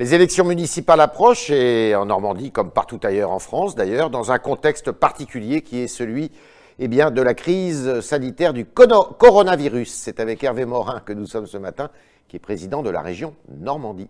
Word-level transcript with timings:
Les 0.00 0.14
élections 0.14 0.44
municipales 0.44 1.00
approchent 1.00 1.50
et 1.50 1.96
en 1.96 2.06
Normandie, 2.06 2.52
comme 2.52 2.70
partout 2.70 3.00
ailleurs 3.02 3.32
en 3.32 3.40
France 3.40 3.74
d'ailleurs, 3.74 4.10
dans 4.10 4.30
un 4.30 4.38
contexte 4.38 4.92
particulier 4.92 5.60
qui 5.60 5.80
est 5.80 5.88
celui 5.88 6.30
eh 6.78 6.86
bien, 6.86 7.10
de 7.10 7.20
la 7.20 7.34
crise 7.34 7.98
sanitaire 7.98 8.52
du 8.52 8.64
coronavirus. 8.64 9.92
C'est 9.92 10.20
avec 10.20 10.44
Hervé 10.44 10.66
Morin 10.66 11.00
que 11.00 11.12
nous 11.12 11.26
sommes 11.26 11.48
ce 11.48 11.56
matin, 11.56 11.90
qui 12.28 12.36
est 12.36 12.38
président 12.38 12.84
de 12.84 12.90
la 12.90 13.00
région 13.02 13.34
Normandie. 13.48 14.08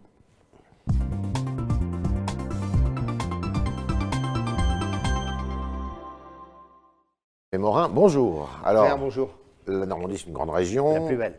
Hervé 7.50 7.62
Morin, 7.62 7.88
bonjour. 7.88 8.50
Alors, 8.62 8.98
bonjour. 8.98 9.30
La 9.66 9.86
Normandie, 9.86 10.18
c'est 10.18 10.26
une 10.26 10.34
grande 10.34 10.50
région. 10.50 10.92
La 10.92 11.00
plus 11.00 11.16
belle. 11.16 11.38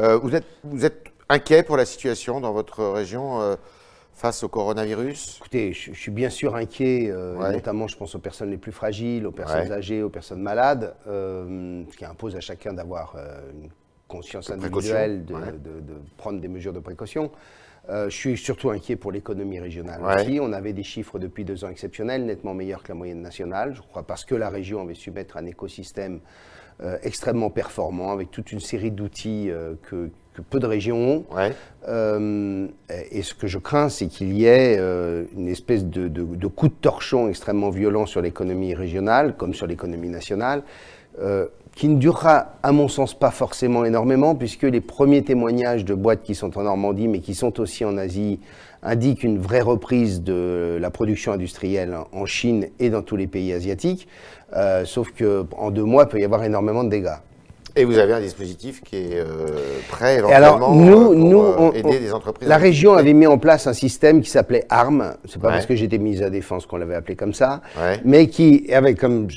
Euh, 0.00 0.18
vous, 0.18 0.34
êtes, 0.34 0.44
vous 0.64 0.84
êtes 0.84 1.10
inquiet 1.28 1.62
pour 1.62 1.76
la 1.76 1.84
situation 1.84 2.40
dans 2.40 2.52
votre 2.52 2.84
région 2.84 3.40
euh, 3.40 3.56
face 4.14 4.42
au 4.42 4.48
coronavirus? 4.48 5.36
Écoutez, 5.38 5.72
je, 5.72 5.92
suis 5.92 6.10
bien 6.10 6.30
sûr 6.30 6.56
inquiet, 6.56 7.10
euh, 7.10 7.52
notamment 7.52 7.86
je 7.86 7.96
pense 7.96 8.14
aux 8.14 8.18
personnes 8.18 8.50
les 8.50 8.56
plus 8.56 8.72
fragiles, 8.72 9.26
aux 9.26 9.32
personnes 9.32 9.72
âgées, 9.72 10.02
aux 10.02 10.08
personnes 10.08 10.42
malades, 10.42 10.94
euh, 11.06 11.82
ce 11.90 11.96
qui 11.96 12.04
impose 12.04 12.34
à 12.36 12.40
chacun 12.40 12.72
d'avoir 12.72 13.16
une 13.52 13.68
conscience 14.08 14.50
individuelle, 14.50 15.24
de, 15.24 15.34
prendre 16.16 16.40
des 16.40 16.48
mesures 16.48 16.72
de 16.72 16.80
précaution. 16.80 17.30
je 17.88 18.08
suis 18.08 18.38
surtout 18.38 18.70
inquiet 18.70 18.96
pour 18.96 19.12
l'économie 19.12 19.60
régionale 19.60 20.00
aussi. 20.02 20.40
On 20.40 20.52
avait 20.52 20.72
des 20.72 20.82
chiffres 20.82 21.18
depuis 21.18 21.44
deux 21.44 21.64
ans 21.64 21.68
exceptionnels, 21.68 22.24
nettement 22.24 22.54
meilleurs 22.54 22.82
que 22.82 22.88
la 22.88 22.94
moyenne 22.94 23.20
nationale, 23.20 23.74
je 23.74 23.82
crois, 23.82 24.02
parce 24.02 24.24
que 24.24 24.34
la 24.34 24.48
région 24.48 24.80
avait 24.80 24.94
su 24.94 25.10
mettre 25.10 25.36
un 25.36 25.46
écosystème 25.46 26.20
extrêmement 27.02 27.50
performant, 27.50 28.12
avec 28.12 28.30
toute 28.30 28.50
une 28.50 28.60
série 28.60 28.90
d'outils 28.90 29.50
que, 29.82 30.10
peu 30.42 30.58
de 30.58 30.66
régions 30.66 30.98
ont. 30.98 31.24
Euh, 31.88 32.66
et 33.10 33.22
ce 33.22 33.34
que 33.34 33.46
je 33.46 33.58
crains, 33.58 33.88
c'est 33.88 34.06
qu'il 34.06 34.32
y 34.32 34.44
ait 34.44 34.76
euh, 34.78 35.24
une 35.36 35.48
espèce 35.48 35.84
de, 35.84 36.46
coup 36.48 36.68
de 36.68 36.74
torchon 36.80 37.28
extrêmement 37.28 37.70
violent 37.70 38.06
sur 38.06 38.20
l'économie 38.20 38.74
régionale, 38.74 39.36
comme 39.36 39.54
sur 39.54 39.66
l'économie 39.66 40.08
nationale, 40.08 40.62
euh, 41.20 41.46
qui 41.74 41.88
ne 41.88 41.98
durera, 41.98 42.54
à 42.62 42.72
mon 42.72 42.88
sens, 42.88 43.14
pas 43.14 43.30
forcément 43.30 43.84
énormément, 43.84 44.34
puisque 44.34 44.64
les 44.64 44.80
premiers 44.80 45.22
témoignages 45.22 45.84
de 45.84 45.94
boîtes 45.94 46.22
qui 46.22 46.34
sont 46.34 46.58
en 46.58 46.62
Normandie, 46.62 47.08
mais 47.08 47.20
qui 47.20 47.34
sont 47.34 47.60
aussi 47.60 47.84
en 47.84 47.96
Asie, 47.96 48.40
indiquent 48.82 49.24
une 49.24 49.38
vraie 49.38 49.60
reprise 49.60 50.22
de 50.22 50.78
la 50.80 50.90
production 50.90 51.32
industrielle 51.32 51.96
en 52.12 52.26
Chine 52.26 52.66
et 52.78 52.90
dans 52.90 53.02
tous 53.02 53.16
les 53.16 53.26
pays 53.26 53.52
asiatiques. 53.52 54.08
sauf 54.84 55.12
qu'en 55.12 55.70
deux 55.70 55.84
mois, 55.84 56.04
il 56.04 56.08
peut 56.08 56.20
y 56.20 56.24
avoir 56.24 56.44
énormément 56.44 56.84
de 56.84 56.90
dégâts. 56.90 57.18
Et 57.78 57.84
vous 57.84 57.98
avez 57.98 58.12
un 58.12 58.20
dispositif 58.20 58.82
qui 58.82 58.96
est 58.96 59.20
euh, 59.20 59.46
prêt 59.88 60.18
éventuellement 60.18 60.74
nous, 60.74 61.72
aider 61.74 62.00
des 62.00 62.12
entreprises. 62.12 62.48
La 62.48 62.56
région 62.56 62.94
avait 62.94 63.12
mis 63.12 63.28
en 63.28 63.38
place 63.38 63.68
un 63.68 63.72
système 63.72 64.20
qui 64.20 64.30
s'appelait 64.30 64.64
ARM. 64.68 65.14
C'est 65.26 65.40
pas 65.40 65.50
parce 65.50 65.66
que 65.66 65.76
j'étais 65.76 65.98
mise 65.98 66.22
à 66.24 66.30
défense 66.30 66.66
qu'on 66.66 66.76
l'avait 66.76 66.96
appelé 66.96 67.14
comme 67.14 67.32
ça, 67.32 67.60
mais 68.04 68.26
qui 68.26 68.68
avait 68.72 68.94
comme 68.94 69.28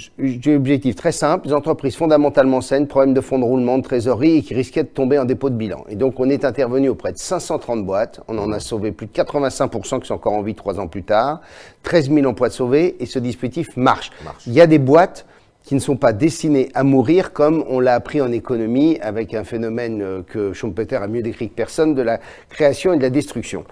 objectif 0.47 0.95
très 0.95 1.11
simple 1.11 1.47
des 1.47 1.53
entreprises 1.53 1.95
fondamentalement 1.95 2.61
saines, 2.61 2.87
problèmes 2.87 3.13
de 3.13 3.21
fonds 3.21 3.37
de 3.37 3.43
roulement, 3.43 3.77
de 3.77 3.83
trésorerie 3.83 4.37
et 4.37 4.41
qui 4.41 4.55
risquaient 4.55 4.83
de 4.83 4.89
tomber 4.89 5.19
en 5.19 5.25
dépôt 5.25 5.51
de 5.51 5.55
bilan. 5.55 5.85
Et 5.87 5.95
donc 5.95 6.19
on 6.19 6.27
est 6.27 6.43
intervenu 6.43 6.89
auprès 6.89 7.11
de 7.11 7.17
530 7.19 7.85
boîtes. 7.85 8.21
On 8.27 8.39
en 8.39 8.51
a 8.51 8.59
sauvé 8.59 8.91
plus 8.91 9.05
de 9.05 9.11
85% 9.11 10.01
qui 10.01 10.07
sont 10.07 10.15
encore 10.15 10.33
en 10.33 10.41
vie 10.41 10.55
trois 10.55 10.79
ans 10.79 10.87
plus 10.87 11.03
tard. 11.03 11.41
13 11.83 12.09
000 12.11 12.25
emplois 12.25 12.49
de 12.49 12.53
sauvés 12.53 12.95
et 12.99 13.05
ce 13.05 13.19
dispositif 13.19 13.77
marche. 13.77 14.09
marche. 14.23 14.43
Il 14.47 14.53
y 14.53 14.61
a 14.61 14.67
des 14.67 14.79
boîtes 14.79 15.27
qui 15.63 15.75
ne 15.75 15.79
sont 15.79 15.95
pas 15.95 16.13
destinés 16.13 16.69
à 16.73 16.83
mourir 16.83 17.33
comme 17.33 17.63
on 17.69 17.79
l'a 17.79 17.93
appris 17.93 18.21
en 18.21 18.31
économie 18.31 18.97
avec 19.01 19.33
un 19.33 19.43
phénomène 19.43 20.01
euh, 20.01 20.21
que 20.23 20.53
Schumpeter 20.53 20.95
a 20.95 21.07
mieux 21.07 21.21
décrit 21.21 21.49
que 21.49 21.55
personne 21.55 21.93
de 21.93 22.01
la 22.01 22.19
création 22.49 22.93
et 22.93 22.97
de 22.97 23.03
la 23.03 23.09
destruction. 23.09 23.63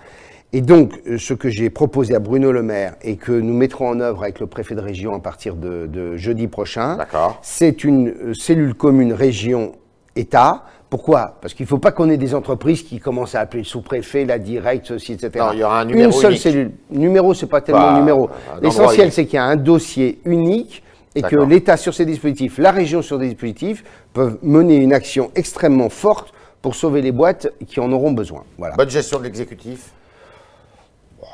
Et 0.52 0.62
donc, 0.62 0.94
euh, 1.08 1.18
ce 1.18 1.34
que 1.34 1.50
j'ai 1.50 1.70
proposé 1.70 2.16
à 2.16 2.20
Bruno 2.20 2.52
Le 2.52 2.64
Maire 2.64 2.96
et 3.04 3.18
que 3.18 3.32
nous 3.32 3.54
mettrons 3.54 3.90
en 3.90 4.00
œuvre 4.00 4.24
avec 4.24 4.40
le 4.40 4.48
préfet 4.48 4.76
de 4.76 4.82
région 4.82 5.14
à 5.14 5.20
partir 5.20 5.56
de, 5.56 6.16
jeudi 6.16 6.48
prochain, 6.48 6.98
c'est 7.42 7.84
une 7.84 8.10
euh, 8.10 8.34
cellule 8.34 8.74
commune 8.74 9.14
région-État. 9.14 10.64
Pourquoi? 10.90 11.38
Parce 11.42 11.54
qu'il 11.54 11.66
ne 11.66 11.70
faut 11.70 11.78
pas 11.78 11.92
qu'on 11.92 12.10
ait 12.10 12.18
des 12.18 12.34
entreprises 12.34 12.82
qui 12.82 13.00
commencent 13.00 13.36
à 13.36 13.42
appeler 13.42 13.62
le 13.62 13.68
sous-préfet, 13.68 14.26
la 14.26 14.40
directe, 14.40 14.88
ceci, 14.88 15.14
etc. 15.14 15.32
Non, 15.38 15.54
il 15.54 15.60
y 15.60 15.64
aura 15.64 15.82
un 15.82 15.86
numéro 15.86 16.08
Une 16.08 16.12
seule 16.12 16.38
cellule. 16.38 16.72
Numéro, 16.90 17.36
c'est 17.36 17.46
pas 17.46 17.62
tellement 17.62 17.90
un 17.90 18.00
numéro. 18.00 18.28
L'essentiel, 18.60 19.12
c'est 19.12 19.26
qu'il 19.26 19.36
y 19.36 19.40
a 19.40 19.46
un 19.46 19.56
dossier 19.56 20.20
unique 20.26 20.84
et 21.16 21.22
que 21.22 21.36
l'État 21.44 21.78
sur 21.78 21.94
ces 21.94 22.06
dispositifs, 22.06 22.58
la 22.58 22.72
région 22.72 23.02
sur 23.02 23.18
des 23.18 23.28
dispositifs, 23.28 23.84
peuvent 24.14 24.38
mener 24.44 24.78
une 24.78 24.94
action 24.94 25.32
extrêmement 25.36 25.90
forte 25.90 26.34
pour 26.62 26.76
sauver 26.76 27.02
les 27.02 27.12
boîtes 27.12 27.48
qui 27.68 27.80
en 27.80 27.92
auront 27.92 28.12
besoin. 28.12 28.44
Voilà. 28.58 28.76
Bonne 28.76 28.90
gestion 28.90 29.20
de 29.20 29.24
l'exécutif 29.24 29.92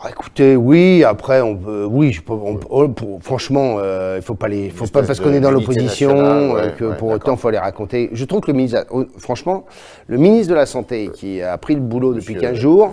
Écoutez, 0.10 0.56
oui, 0.56 1.04
après, 1.04 1.42
on 1.42 1.56
peut, 1.56 1.86
oui, 1.86 2.12
je 2.12 2.22
peux, 2.22 2.34
oh, 2.34 2.88
franchement, 3.22 3.78
euh, 3.80 4.16
il 4.16 4.20
ne 4.20 4.24
faut 4.24 4.36
pas 4.36 4.48
les, 4.48 4.70
faut 4.70 4.88
pas 4.88 5.04
parce 5.04 5.20
qu'on 5.20 5.34
est 5.34 5.40
dans 5.40 5.52
l'opposition 5.52 6.56
euh, 6.58 6.70
que 6.70 6.94
pour 6.94 7.10
autant 7.10 7.34
il 7.34 7.40
faut 7.40 7.50
les 7.50 7.58
raconter. 7.58 8.10
Je 8.12 8.26
trouve 8.26 8.42
que 8.42 8.52
le 8.52 8.58
ministre, 8.58 8.86
oh, 8.92 9.06
franchement, 9.18 9.66
le 10.08 10.18
ministre 10.18 10.50
de 10.50 10.56
la 10.56 10.66
santé 10.66 11.10
qui 11.14 11.42
a 11.42 11.58
pris 11.58 11.76
le 11.76 11.82
boulot 11.82 12.14
depuis 12.14 12.36
15 12.36 12.56
jours, 12.56 12.92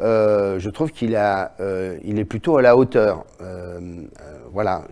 euh, 0.00 0.58
je 0.58 0.70
trouve 0.70 0.90
qu'il 0.90 1.16
a, 1.16 1.52
il 2.04 2.18
est 2.18 2.24
plutôt 2.24 2.56
à 2.56 2.62
la 2.62 2.76
hauteur 2.76 3.24
voilà, 4.52 4.84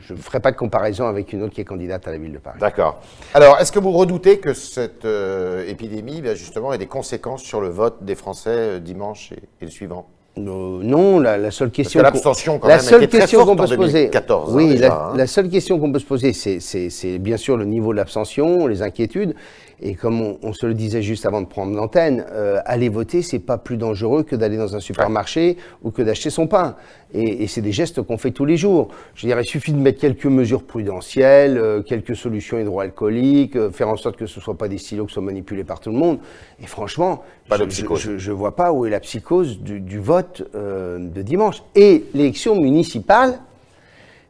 je 0.00 0.12
ne 0.12 0.18
ferai 0.18 0.40
pas 0.40 0.50
de 0.50 0.56
comparaison 0.56 1.06
avec 1.06 1.32
une 1.32 1.42
autre 1.42 1.54
qui 1.54 1.60
est 1.60 1.64
candidate 1.64 2.06
à 2.08 2.10
la 2.10 2.18
ville 2.18 2.32
de 2.32 2.38
Paris. 2.38 2.58
D'accord. 2.58 3.00
Alors, 3.32 3.58
est-ce 3.60 3.70
que 3.70 3.78
vous 3.78 3.92
redoutez 3.92 4.40
que 4.40 4.54
cette 4.54 5.04
euh, 5.04 5.64
épidémie, 5.68 6.20
ben, 6.20 6.34
justement, 6.34 6.72
ait 6.72 6.78
des 6.78 6.88
conséquences 6.88 7.42
sur 7.42 7.60
le 7.60 7.68
vote 7.68 8.02
des 8.02 8.16
Français 8.16 8.50
euh, 8.50 8.80
dimanche 8.80 9.32
et, 9.32 9.64
le 9.64 9.70
suivant? 9.70 10.06
Non, 10.36 11.20
la, 11.20 11.50
seule 11.50 11.70
question. 11.70 12.02
l'abstention, 12.02 12.58
quand 12.58 12.68
la 12.68 12.76
même, 12.76 12.84
seule 12.84 13.08
question 13.08 13.44
qu'on 13.44 13.56
peut 13.56 13.66
se 13.66 13.74
poser. 13.74 14.10
oui, 14.48 14.84
hein. 14.84 15.12
la, 15.16 15.26
seule 15.26 15.48
question 15.48 15.78
qu'on 15.78 15.92
peut 15.92 16.00
se 16.00 16.06
poser, 16.06 16.32
c'est 16.32 17.18
bien 17.18 17.36
sûr 17.36 17.56
le 17.56 17.64
niveau 17.64 17.92
de 17.92 17.98
l'abstention, 17.98 18.66
les 18.66 18.82
inquiétudes. 18.82 19.34
Et 19.80 19.94
comme 19.94 20.36
on, 20.42 20.52
se 20.52 20.66
le 20.66 20.74
disait 20.74 21.02
juste 21.02 21.26
avant 21.26 21.40
de 21.40 21.46
prendre 21.46 21.74
l'antenne, 21.74 22.24
euh, 22.32 22.60
aller 22.64 22.88
voter, 22.88 23.22
c'est 23.22 23.38
pas 23.38 23.58
plus 23.58 23.76
dangereux 23.76 24.22
que 24.22 24.36
d'aller 24.36 24.56
dans 24.56 24.76
un 24.76 24.80
supermarché 24.80 25.56
ou 25.82 25.90
que 25.90 26.02
d'acheter 26.02 26.30
son 26.30 26.46
pain. 26.46 26.76
Et, 27.12 27.46
c'est 27.46 27.60
des 27.60 27.72
gestes 27.72 28.02
qu'on 28.02 28.18
fait 28.18 28.30
tous 28.30 28.44
les 28.44 28.56
jours. 28.56 28.88
Je 29.14 29.26
dirais, 29.26 29.42
il 29.42 29.48
suffit 29.48 29.72
de 29.72 29.78
mettre 29.78 30.00
quelques 30.00 30.26
mesures 30.26 30.64
prudentielles, 30.64 31.58
euh, 31.58 31.82
quelques 31.82 32.16
solutions 32.16 32.58
hydroalcooliques, 32.58 33.56
euh, 33.56 33.70
faire 33.70 33.88
en 33.88 33.96
sorte 33.96 34.16
que 34.16 34.26
ce 34.26 34.38
ne 34.38 34.42
soit 34.44 34.56
pas 34.56 34.68
des 34.68 34.78
stylos 34.78 35.06
qui 35.06 35.14
soient 35.14 35.22
manipulés 35.22 35.64
par 35.64 35.80
tout 35.80 35.90
le 35.90 35.98
monde. 35.98 36.18
Et 36.62 36.66
franchement, 36.66 37.22
je 37.50 38.30
ne 38.30 38.34
vois 38.34 38.56
pas 38.56 38.72
où 38.72 38.86
est 38.86 38.90
la 38.90 39.00
psychose 39.00 39.60
du, 39.60 39.98
vote 39.98 40.42
de 40.54 41.22
dimanche. 41.22 41.62
Et 41.74 42.04
l'élection 42.14 42.60
municipale, 42.60 43.38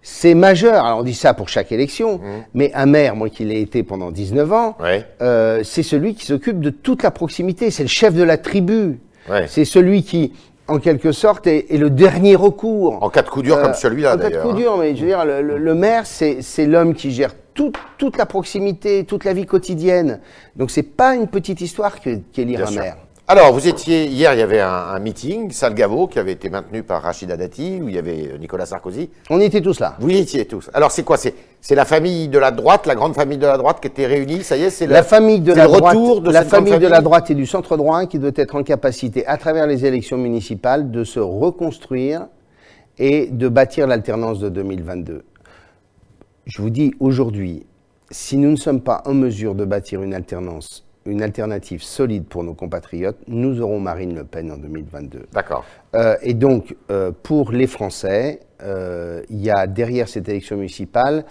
c'est 0.04 0.34
majeur. 0.34 0.84
Alors 0.84 0.98
on 0.98 1.02
dit 1.02 1.14
ça 1.14 1.34
pour 1.34 1.48
chaque 1.48 1.72
élection, 1.72 2.18
mmh. 2.18 2.20
mais 2.52 2.70
un 2.74 2.86
maire, 2.86 3.16
moi 3.16 3.30
qui 3.30 3.44
l'ai 3.44 3.60
été 3.60 3.82
pendant 3.82 4.12
19 4.12 4.52
ans, 4.52 4.76
euh, 5.22 5.62
c'est 5.64 5.82
celui 5.82 6.14
qui 6.14 6.26
s'occupe 6.26 6.60
de 6.60 6.70
toute 6.70 7.02
la 7.02 7.10
proximité, 7.10 7.70
c'est 7.70 7.82
le 7.82 7.88
chef 7.88 8.14
de 8.14 8.22
la 8.22 8.36
tribu. 8.36 9.00
C'est 9.46 9.64
celui 9.64 10.02
qui, 10.02 10.34
en 10.68 10.78
quelque 10.78 11.10
sorte, 11.10 11.46
est, 11.46 11.66
le 11.70 11.88
dernier 11.88 12.36
recours. 12.36 13.02
En 13.02 13.08
cas 13.08 13.22
de 13.22 13.30
coup 13.30 13.40
dur 13.40 13.56
comme 13.60 13.70
euh, 13.70 13.74
celui-là. 13.74 14.16
En 14.16 14.18
cas 14.18 14.28
de 14.28 14.36
coup 14.36 14.52
dur, 14.52 14.76
mais 14.76 14.94
je 14.94 15.00
veux 15.00 15.06
dire, 15.06 15.24
le, 15.24 15.74
maire, 15.74 16.04
c'est 16.04 16.66
l'homme 16.66 16.94
qui 16.94 17.10
gère 17.10 17.32
toute 17.54 18.18
la 18.18 18.26
proximité, 18.26 19.04
toute 19.04 19.24
la 19.24 19.32
vie 19.32 19.46
quotidienne. 19.46 20.20
Donc 20.56 20.70
c'est 20.70 20.82
pas 20.82 21.14
une 21.14 21.28
petite 21.28 21.62
histoire 21.62 21.98
qu'est 22.00 22.44
lire 22.44 22.68
un 22.68 22.70
maire. 22.72 22.96
Alors, 23.26 23.54
vous 23.54 23.66
étiez, 23.66 24.04
hier, 24.04 24.34
il 24.34 24.38
y 24.38 24.42
avait 24.42 24.60
un, 24.60 24.98
meeting, 24.98 25.50
Salgavo, 25.50 26.08
qui 26.08 26.18
avait 26.18 26.32
été 26.32 26.50
maintenu 26.50 26.82
par 26.82 27.00
Rachida 27.00 27.38
Dati, 27.38 27.80
où 27.82 27.88
il 27.88 27.94
y 27.94 27.98
avait 27.98 28.32
euh, 28.32 28.36
Nicolas 28.36 28.66
Sarkozy. 28.66 29.08
On 29.30 29.40
y 29.40 29.44
était 29.44 29.62
tous 29.62 29.80
là. 29.80 29.96
Vous 29.98 30.10
y 30.10 30.18
étiez 30.18 30.44
tous. 30.44 30.68
Alors, 30.74 30.90
c'est 30.90 31.04
quoi? 31.04 31.16
C'est 31.16 31.74
la 31.74 31.86
famille 31.86 32.28
de 32.28 32.38
la 32.38 32.50
droite, 32.50 32.84
la 32.84 32.94
grande 32.94 33.14
famille 33.14 33.38
de 33.38 33.46
la 33.46 33.56
droite 33.56 33.80
qui 33.80 33.86
était 33.86 34.04
réunie, 34.04 34.42
ça 34.42 34.58
y 34.58 34.64
est, 34.64 34.70
c'est 34.70 34.86
la 34.86 35.02
famille 35.02 35.40
de 35.40 35.54
la 35.54 35.66
droite, 35.66 35.96
retour 35.96 36.20
de 36.20 36.30
la 36.30 36.44
famille, 36.44 36.78
de 36.78 36.86
la 36.86 37.00
droite 37.00 37.30
et 37.30 37.34
du 37.34 37.46
centre 37.46 37.78
droit 37.78 38.04
qui 38.04 38.18
doit 38.18 38.30
être 38.36 38.56
en 38.56 38.62
capacité, 38.62 39.26
à 39.26 39.38
travers 39.38 39.66
les 39.66 39.86
élections 39.86 40.18
municipales, 40.18 40.90
de 40.90 41.02
se 41.02 41.18
reconstruire 41.18 42.26
et 42.98 43.28
de 43.28 43.48
bâtir 43.48 43.86
l'alternance 43.86 44.38
de 44.38 44.50
2022. 44.50 45.24
Je 46.44 46.60
vous 46.60 46.68
dis 46.68 46.92
aujourd'hui, 47.00 47.64
si 48.10 48.36
nous 48.36 48.50
ne 48.50 48.56
sommes 48.56 48.82
pas 48.82 49.02
en 49.06 49.14
mesure 49.14 49.54
de 49.54 49.64
bâtir 49.64 50.02
une 50.02 50.12
alternance 50.12 50.84
une 51.06 51.22
alternative 51.22 51.82
solide 51.82 52.24
pour 52.26 52.44
nos 52.44 52.54
compatriotes, 52.54 53.18
nous 53.28 53.60
aurons 53.60 53.80
Marine 53.80 54.14
Le 54.14 54.24
Pen 54.24 54.50
en 54.50 54.56
2022. 54.56 55.26
D'accord. 55.32 55.64
Euh, 55.94 56.16
et 56.22 56.34
donc, 56.34 56.74
euh, 56.90 57.12
pour 57.22 57.52
les 57.52 57.66
Français, 57.66 58.40
euh, 58.62 59.22
il 59.28 59.42
y 59.42 59.50
a 59.50 59.66
derrière 59.66 60.08
cette 60.08 60.28
élection 60.28 60.56
municipale 60.56 61.24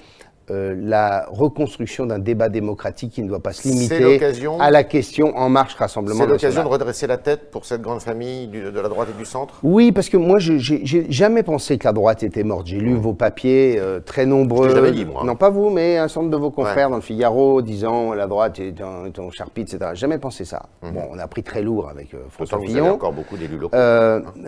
euh, 0.51 0.75
la 0.77 1.25
reconstruction 1.29 2.05
d'un 2.05 2.19
débat 2.19 2.49
démocratique 2.49 3.13
qui 3.13 3.23
ne 3.23 3.29
doit 3.29 3.39
pas 3.39 3.53
se 3.53 3.65
limiter 3.65 4.19
à 4.59 4.71
la 4.71 4.83
question 4.83 5.37
En 5.37 5.47
Marche 5.47 5.75
Rassemblement 5.75 6.19
C'est 6.19 6.27
l'occasion 6.27 6.63
de 6.63 6.67
redresser 6.67 7.07
la 7.07 7.17
tête 7.17 7.49
pour 7.49 7.63
cette 7.63 7.81
grande 7.81 8.01
famille 8.01 8.47
de 8.47 8.77
la 8.77 8.89
droite 8.89 9.07
et 9.15 9.17
du 9.17 9.23
centre 9.23 9.55
Oui, 9.63 9.93
parce 9.93 10.09
que 10.09 10.17
moi, 10.17 10.39
je 10.39 10.53
n'ai 10.53 11.11
jamais 11.11 11.43
pensé 11.43 11.77
que 11.77 11.85
la 11.85 11.93
droite 11.93 12.23
était 12.23 12.43
morte. 12.43 12.67
J'ai 12.67 12.79
lu 12.79 12.91
mmh. 12.91 12.97
vos 12.97 13.13
papiers 13.13 13.77
euh, 13.79 14.01
très 14.01 14.25
nombreux. 14.25 14.69
Je 14.69 14.91
dit, 14.91 15.05
moi. 15.05 15.23
Non, 15.23 15.37
pas 15.37 15.49
vous, 15.49 15.69
mais 15.69 15.97
un 15.97 16.09
certain 16.09 16.21
nombre 16.23 16.33
de 16.33 16.41
vos 16.41 16.51
confrères 16.51 16.89
dans 16.89 16.97
le 16.97 17.01
Figaro 17.01 17.61
disant 17.61 18.13
la 18.13 18.27
droite 18.27 18.59
est 18.59 18.81
un, 18.81 19.05
est 19.05 19.31
charpie, 19.31 19.61
etc. 19.61 19.91
Jamais 19.93 20.17
pensé 20.17 20.43
ça. 20.43 20.63
Mmh. 20.81 20.91
Bon, 20.91 21.03
on 21.09 21.19
a 21.19 21.27
pris 21.27 21.43
très 21.43 21.61
lourd 21.61 21.87
avec 21.87 22.13
euh, 22.13 22.17
François 22.27 22.59
Fillon. 22.59 22.73
Vous 22.73 22.79
avez 22.79 22.89
encore 22.89 23.13
beaucoup 23.13 23.37
d'élus 23.37 23.57
locaux. 23.57 23.77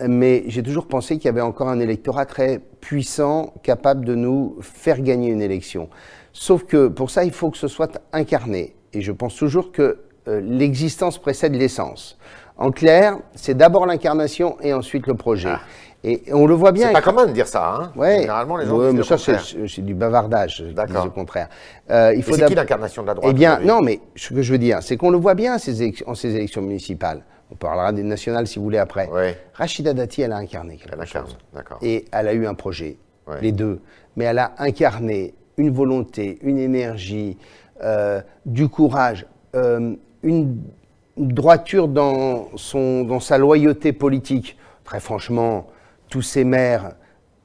mais 0.08 0.44
j'ai 0.48 0.62
toujours 0.62 0.88
pensé 0.88 1.16
qu'il 1.16 1.24
y 1.24 1.28
avait 1.28 1.40
encore 1.40 1.68
un 1.68 1.80
électorat 1.80 2.26
très 2.26 2.60
puissant, 2.86 3.52
capable 3.64 4.04
de 4.04 4.14
nous 4.14 4.58
faire 4.60 5.00
gagner 5.00 5.30
une 5.30 5.42
élection. 5.42 5.88
Sauf 6.32 6.62
que 6.62 6.86
pour 6.86 7.10
ça, 7.10 7.24
il 7.24 7.32
faut 7.32 7.50
que 7.50 7.58
ce 7.58 7.66
soit 7.66 8.00
incarné. 8.12 8.76
Et 8.92 9.00
je 9.00 9.10
pense 9.10 9.34
toujours 9.34 9.72
que 9.72 9.98
euh, 10.28 10.40
l'existence 10.40 11.18
précède 11.18 11.56
l'essence. 11.56 12.16
En 12.56 12.70
clair, 12.70 13.18
c'est 13.34 13.56
d'abord 13.56 13.86
l'incarnation 13.86 14.56
et 14.62 14.72
ensuite 14.72 15.08
le 15.08 15.14
projet. 15.14 15.50
Ah. 15.52 15.60
Et 16.04 16.22
on 16.32 16.46
le 16.46 16.54
voit 16.54 16.70
bien. 16.70 16.86
C'est 16.86 16.92
pas 16.92 17.02
commun 17.02 17.26
de 17.26 17.32
dire 17.32 17.48
ça, 17.48 17.74
hein 17.74 17.92
ouais. 17.96 18.20
Généralement, 18.20 18.56
les 18.56 18.66
gens 18.66 18.76
ouais, 18.76 18.92
mais 18.92 19.02
ça, 19.02 19.18
c'est 19.18 19.84
du 19.84 19.94
bavardage. 19.94 20.62
D'accord. 20.72 21.06
au 21.06 21.10
contraire. 21.10 21.48
Euh, 21.90 22.14
il 22.14 22.22
faut 22.22 22.34
c'est 22.34 22.46
qui 22.46 22.54
l'incarnation 22.54 23.02
de 23.02 23.08
la 23.08 23.14
droite 23.14 23.32
Eh 23.32 23.34
bien, 23.34 23.58
non, 23.64 23.82
mais 23.82 23.98
ce 24.14 24.32
que 24.32 24.42
je 24.42 24.52
veux 24.52 24.58
dire, 24.58 24.78
c'est 24.80 24.96
qu'on 24.96 25.10
le 25.10 25.18
voit 25.18 25.34
bien 25.34 25.58
ces 25.58 25.92
en 26.06 26.14
ces 26.14 26.36
élections 26.36 26.62
municipales. 26.62 27.24
On 27.50 27.54
parlera 27.54 27.92
des 27.92 28.02
nationales 28.02 28.46
si 28.46 28.58
vous 28.58 28.64
voulez 28.64 28.78
après. 28.78 29.08
Ouais. 29.08 29.38
Rachida 29.54 29.94
Dati, 29.94 30.22
elle 30.22 30.32
a 30.32 30.36
incarné 30.36 30.76
quelque 30.76 30.96
elle 31.00 31.06
chose. 31.06 31.38
D'accord. 31.54 31.78
Et 31.82 32.06
elle 32.12 32.28
a 32.28 32.34
eu 32.34 32.46
un 32.46 32.54
projet, 32.54 32.98
les 33.40 33.52
deux. 33.52 33.80
Mais 34.16 34.24
elle 34.24 34.38
a 34.38 34.54
incarné 34.58 35.34
une 35.56 35.70
volonté, 35.70 36.38
une 36.42 36.58
énergie, 36.58 37.38
euh, 37.82 38.20
du 38.46 38.68
courage, 38.68 39.26
euh, 39.54 39.94
une 40.22 40.58
droiture 41.16 41.88
dans, 41.88 42.48
son, 42.56 43.04
dans 43.04 43.20
sa 43.20 43.38
loyauté 43.38 43.92
politique. 43.92 44.56
Très 44.84 45.00
franchement, 45.00 45.66
tous 46.08 46.22
ces 46.22 46.44
maires 46.44 46.94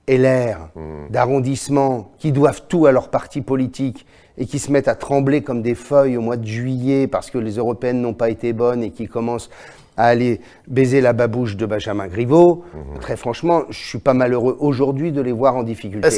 LR, 0.08 0.70
mmh. 0.76 1.10
d'arrondissement, 1.10 2.12
qui 2.18 2.32
doivent 2.32 2.64
tout 2.68 2.86
à 2.86 2.92
leur 2.92 3.10
parti 3.10 3.42
politique 3.42 4.06
et 4.38 4.46
qui 4.46 4.60
se 4.60 4.72
mettent 4.72 4.88
à 4.88 4.96
trembler 4.96 5.42
comme 5.42 5.62
des 5.62 5.76
feuilles 5.76 6.18
au 6.18 6.22
mois 6.22 6.38
de 6.38 6.46
juillet 6.46 7.08
parce 7.08 7.30
que 7.30 7.38
les 7.38 7.58
européennes 7.58 8.02
n'ont 8.02 8.14
pas 8.14 8.30
été 8.30 8.54
bonnes 8.54 8.84
et 8.84 8.92
qui 8.92 9.08
commencent 9.08 9.50
à 10.02 10.06
aller 10.06 10.42
baiser 10.68 11.00
la 11.00 11.14
babouche 11.14 11.56
de 11.56 11.66
Benjamin 11.68 12.08
Griveaux. 12.08 12.64
Mhm. 12.74 13.00
Très 13.00 13.16
franchement, 13.16 13.64
je 13.70 13.78
suis 13.78 14.00
pas 14.00 14.16
malheureux 14.16 14.58
aujourd'hui 14.60 15.12
de 15.12 15.22
les 15.22 15.32
voir 15.32 15.56
en 15.56 15.62
difficulté. 15.62 16.10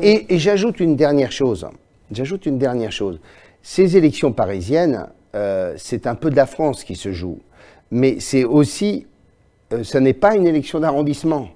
Et, 0.00 0.38
j'ajoute 0.38 0.80
une 0.80 0.96
dernière 0.96 1.30
chose. 1.30 1.68
J'ajoute 2.10 2.46
une 2.46 2.56
dernière 2.56 2.92
chose. 2.92 3.20
Ces 3.62 3.98
élections 3.98 4.32
parisiennes, 4.32 5.06
euh, 5.34 5.74
c'est 5.76 6.06
un 6.06 6.14
peu 6.14 6.30
de 6.30 6.36
la 6.36 6.46
France 6.46 6.82
qui 6.82 6.96
se 6.96 7.12
joue, 7.12 7.38
mais 7.90 8.16
c'est 8.20 8.44
aussi, 8.44 9.06
euh, 9.74 9.84
ce 9.84 9.98
n'est 9.98 10.14
pas 10.14 10.34
une 10.34 10.46
élection 10.46 10.80
d'arrondissement. 10.80 11.48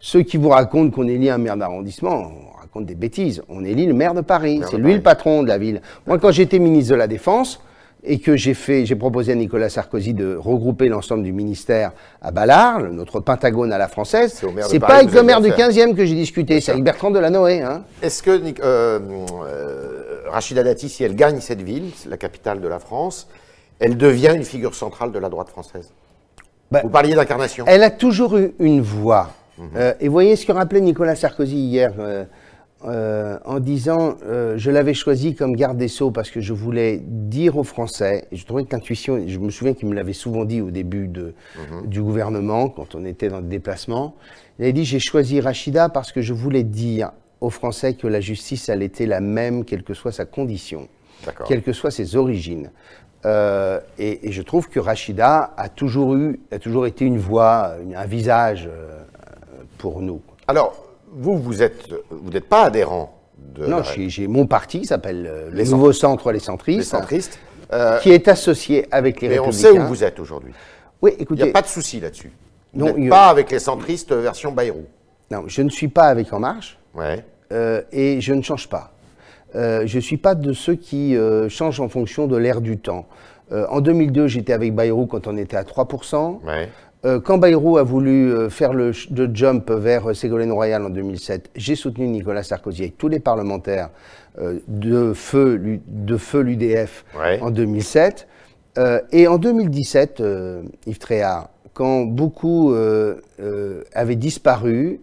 Ceux 0.00 0.22
qui 0.22 0.36
vous 0.36 0.50
racontent 0.50 0.94
qu'on 0.94 1.08
élit 1.08 1.28
un 1.28 1.38
maire 1.38 1.56
d'arrondissement, 1.56 2.30
on 2.30 2.56
raconte 2.60 2.86
des 2.86 2.94
bêtises. 2.94 3.42
On 3.48 3.64
élit 3.64 3.84
le 3.84 3.94
maire 3.94 4.14
de 4.14 4.20
Paris. 4.20 4.62
C'est 4.70 4.78
lui 4.78 4.94
le 4.94 5.00
patron 5.00 5.42
de 5.42 5.48
la 5.48 5.58
ville. 5.58 5.82
Moi, 6.06 6.18
quand 6.18 6.30
j'étais 6.30 6.60
ministre 6.60 6.92
de 6.92 6.94
la 6.96 7.08
Défense, 7.08 7.60
et 8.08 8.18
que 8.20 8.36
j'ai 8.36 8.54
fait, 8.54 8.86
j'ai 8.86 8.96
proposé 8.96 9.32
à 9.32 9.34
Nicolas 9.34 9.68
Sarkozy 9.68 10.14
de 10.14 10.34
regrouper 10.34 10.88
l'ensemble 10.88 11.22
du 11.22 11.32
ministère 11.32 11.92
à 12.22 12.30
Ballard, 12.30 12.80
notre 12.90 13.20
Pentagone 13.20 13.70
à 13.72 13.78
la 13.78 13.86
française. 13.86 14.42
C'est 14.68 14.80
pas 14.80 14.96
avec 14.96 15.12
le 15.12 15.22
maire 15.22 15.42
du 15.42 15.50
15e 15.50 15.94
que 15.94 16.04
j'ai 16.06 16.14
discuté, 16.14 16.60
c'est 16.60 16.72
avec 16.72 16.82
Bertrand 16.82 17.10
Delanoë. 17.10 17.60
Hein. 17.60 17.84
Est-ce 18.02 18.22
que 18.22 18.30
euh, 18.30 18.98
euh, 19.44 20.22
Rachida 20.30 20.62
Dati, 20.62 20.88
si 20.88 21.04
elle 21.04 21.14
gagne 21.14 21.40
cette 21.40 21.60
ville, 21.60 21.90
la 22.08 22.16
capitale 22.16 22.62
de 22.62 22.68
la 22.68 22.78
France, 22.78 23.28
elle 23.78 23.98
devient 23.98 24.32
une 24.34 24.44
figure 24.44 24.74
centrale 24.74 25.12
de 25.12 25.18
la 25.18 25.28
droite 25.28 25.50
française? 25.50 25.92
Bah, 26.70 26.80
Vous 26.82 26.90
parliez 26.90 27.14
d'incarnation. 27.14 27.64
Elle 27.68 27.82
a 27.82 27.90
toujours 27.90 28.38
eu 28.38 28.54
une 28.58 28.80
voix. 28.80 29.30
Mhm. 29.58 29.68
Euh, 29.76 29.92
et 30.00 30.08
voyez 30.08 30.34
ce 30.36 30.46
que 30.46 30.52
rappelait 30.52 30.80
Nicolas 30.80 31.14
Sarkozy 31.14 31.56
hier. 31.56 31.92
Euh, 32.84 33.18
euh, 33.28 33.38
en 33.44 33.58
disant 33.58 34.16
euh, 34.24 34.54
je 34.56 34.70
l'avais 34.70 34.94
choisi 34.94 35.34
comme 35.34 35.56
garde 35.56 35.76
des 35.76 35.88
Sceaux 35.88 36.10
parce 36.10 36.30
que 36.30 36.40
je 36.40 36.52
voulais 36.52 37.00
dire 37.02 37.56
aux 37.56 37.64
Français, 37.64 38.26
et 38.30 38.36
je 38.36 38.46
trouvais 38.46 38.64
que 38.64 38.72
l'intuition, 38.72 39.22
je 39.26 39.38
me 39.38 39.50
souviens 39.50 39.74
qu'il 39.74 39.88
me 39.88 39.94
l'avait 39.94 40.12
souvent 40.12 40.44
dit 40.44 40.60
au 40.60 40.70
début 40.70 41.08
de, 41.08 41.34
mhm. 41.56 41.86
du 41.88 42.02
gouvernement, 42.02 42.68
quand 42.68 42.94
on 42.94 43.04
était 43.04 43.28
dans 43.28 43.40
le 43.40 43.46
déplacement, 43.46 44.14
il 44.58 44.64
avait 44.64 44.72
dit 44.72 44.84
j'ai 44.84 45.00
choisi 45.00 45.40
Rachida 45.40 45.88
parce 45.88 46.12
que 46.12 46.20
je 46.20 46.32
voulais 46.32 46.62
dire 46.62 47.10
aux 47.40 47.50
Français 47.50 47.94
que 47.94 48.06
la 48.06 48.20
justice, 48.20 48.68
elle 48.68 48.82
était 48.82 49.06
la 49.06 49.20
même, 49.20 49.64
quelle 49.64 49.82
que 49.82 49.94
soit 49.94 50.12
sa 50.12 50.24
condition, 50.24 50.88
quelles 51.46 51.62
que 51.62 51.72
soient 51.72 51.90
ses 51.90 52.16
origines. 52.16 52.70
Euh, 53.26 53.80
et, 53.98 54.28
et, 54.28 54.32
je 54.32 54.42
trouve 54.42 54.68
que 54.68 54.78
Rachida 54.78 55.52
a 55.56 55.68
toujours 55.68 56.14
eu, 56.14 56.38
a 56.52 56.60
toujours 56.60 56.86
été 56.86 57.04
une 57.04 57.18
voix, 57.18 57.74
un 57.96 58.06
visage 58.06 58.68
pour 59.78 60.00
nous. 60.00 60.20
Alors, 60.46 60.87
vous, 61.12 61.36
vous 61.38 61.62
êtes, 61.62 61.88
vous 62.10 62.30
n'êtes 62.30 62.48
pas 62.48 62.64
adhérent 62.64 63.18
de. 63.38 63.66
Non, 63.66 63.82
j'ai 63.82 64.26
mon 64.26 64.46
parti 64.46 64.80
qui 64.80 64.86
s'appelle 64.86 65.26
euh, 65.26 65.50
le 65.50 65.64
Nouveau 65.64 65.92
Centre 65.92 66.32
Les 66.32 66.38
Centristes. 66.38 66.78
Les 66.78 66.84
Centristes. 66.84 67.38
Euh, 67.70 67.98
qui 67.98 68.10
est 68.10 68.28
associé 68.28 68.86
avec 68.90 69.20
les 69.20 69.28
mais 69.28 69.38
Républicains. 69.38 69.68
on 69.68 69.72
sait 69.74 69.78
où 69.78 69.86
vous 69.86 70.02
êtes 70.02 70.18
aujourd'hui. 70.18 70.52
Oui, 71.02 71.12
écoutez. 71.18 71.42
Il 71.42 71.44
n'y 71.44 71.50
a 71.50 71.52
pas 71.52 71.60
de 71.60 71.66
souci 71.66 72.00
là-dessus. 72.00 72.32
Non, 72.72 72.94
pas 73.08 73.28
avec 73.28 73.50
les 73.50 73.58
centristes 73.58 74.12
version 74.12 74.52
Bayrou. 74.52 74.86
Non, 75.30 75.44
je 75.46 75.60
ne 75.60 75.68
suis 75.68 75.88
pas 75.88 76.04
avec 76.04 76.32
En 76.32 76.40
Marche. 76.40 76.78
Ouais. 76.94 77.24
Euh, 77.52 77.82
et 77.92 78.22
je 78.22 78.32
ne 78.32 78.40
change 78.40 78.68
pas. 78.68 78.92
je 79.54 79.94
ne 79.94 80.00
suis 80.00 80.16
pas 80.16 80.34
de 80.34 80.54
ceux 80.54 80.76
qui 80.76 81.14
changent 81.50 81.80
en 81.80 81.90
fonction 81.90 82.26
de 82.26 82.38
l'ère 82.38 82.62
du 82.62 82.78
temps. 82.78 83.06
en 83.50 83.82
2002, 83.82 84.28
j'étais 84.28 84.54
avec 84.54 84.74
Bayrou 84.74 85.06
quand 85.06 85.26
on 85.26 85.36
était 85.36 85.56
à 85.58 85.62
3%. 85.64 86.40
Ouais. 86.46 86.70
Euh, 87.04 87.20
quand 87.20 87.38
Bayrou 87.38 87.78
a 87.78 87.84
voulu 87.84 88.32
euh, 88.32 88.50
faire 88.50 88.72
le, 88.72 88.92
jump 89.32 89.70
vers 89.70 90.10
euh, 90.10 90.14
Ségolène 90.14 90.50
Royal 90.50 90.84
en 90.84 90.90
2007, 90.90 91.50
j'ai 91.54 91.76
soutenu 91.76 92.08
Nicolas 92.08 92.42
Sarkozy 92.42 92.82
avec 92.82 92.98
tous 92.98 93.08
les 93.08 93.20
parlementaires 93.20 93.90
de 94.68 95.14
feu 95.14 95.80
de 95.88 96.16
feu 96.16 96.42
l'UDF 96.42 97.04
en 97.40 97.50
2007. 97.50 98.28
et 99.10 99.26
en 99.26 99.36
2017, 99.36 100.22
Yves 100.86 100.98
Tréhard, 100.98 101.48
quand 101.74 102.02
beaucoup 102.04 102.72
avaient 103.94 104.14
disparu, 104.14 105.00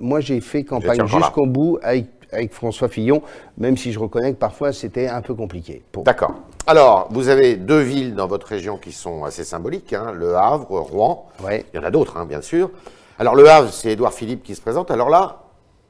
moi 0.00 0.20
j'ai 0.20 0.42
fait 0.42 0.64
campagne 0.64 1.06
jusqu'au 1.06 1.46
bout 1.46 1.78
avec 1.82 2.08
avec 2.30 2.52
François 2.52 2.88
Fillon, 2.88 3.22
même 3.56 3.78
si 3.78 3.90
je 3.92 3.98
reconnais 3.98 4.32
que 4.32 4.38
parfois 4.38 4.74
c'était 4.74 5.08
un 5.08 5.22
peu 5.22 5.34
compliqué. 5.34 5.82
D'accord. 6.04 6.34
Alors, 6.66 7.08
vous 7.10 7.28
avez 7.28 7.56
deux 7.56 7.80
villes 7.80 8.14
dans 8.14 8.26
votre 8.26 8.46
région 8.46 8.78
qui 8.78 8.92
sont 8.92 9.24
assez 9.24 9.44
symboliques, 9.44 9.92
hein, 9.92 10.12
Le 10.12 10.34
Havre, 10.34 10.80
Rouen. 10.80 11.28
Ouais. 11.42 11.66
Il 11.72 11.76
y 11.76 11.78
en 11.80 11.84
a 11.84 11.90
d'autres, 11.90 12.16
hein, 12.16 12.24
bien 12.24 12.40
sûr. 12.40 12.70
Alors, 13.18 13.34
Le 13.34 13.46
Havre, 13.48 13.70
c'est 13.70 13.92
Édouard 13.92 14.14
Philippe 14.14 14.42
qui 14.42 14.54
se 14.54 14.62
présente. 14.62 14.90
Alors 14.90 15.10
là, 15.10 15.42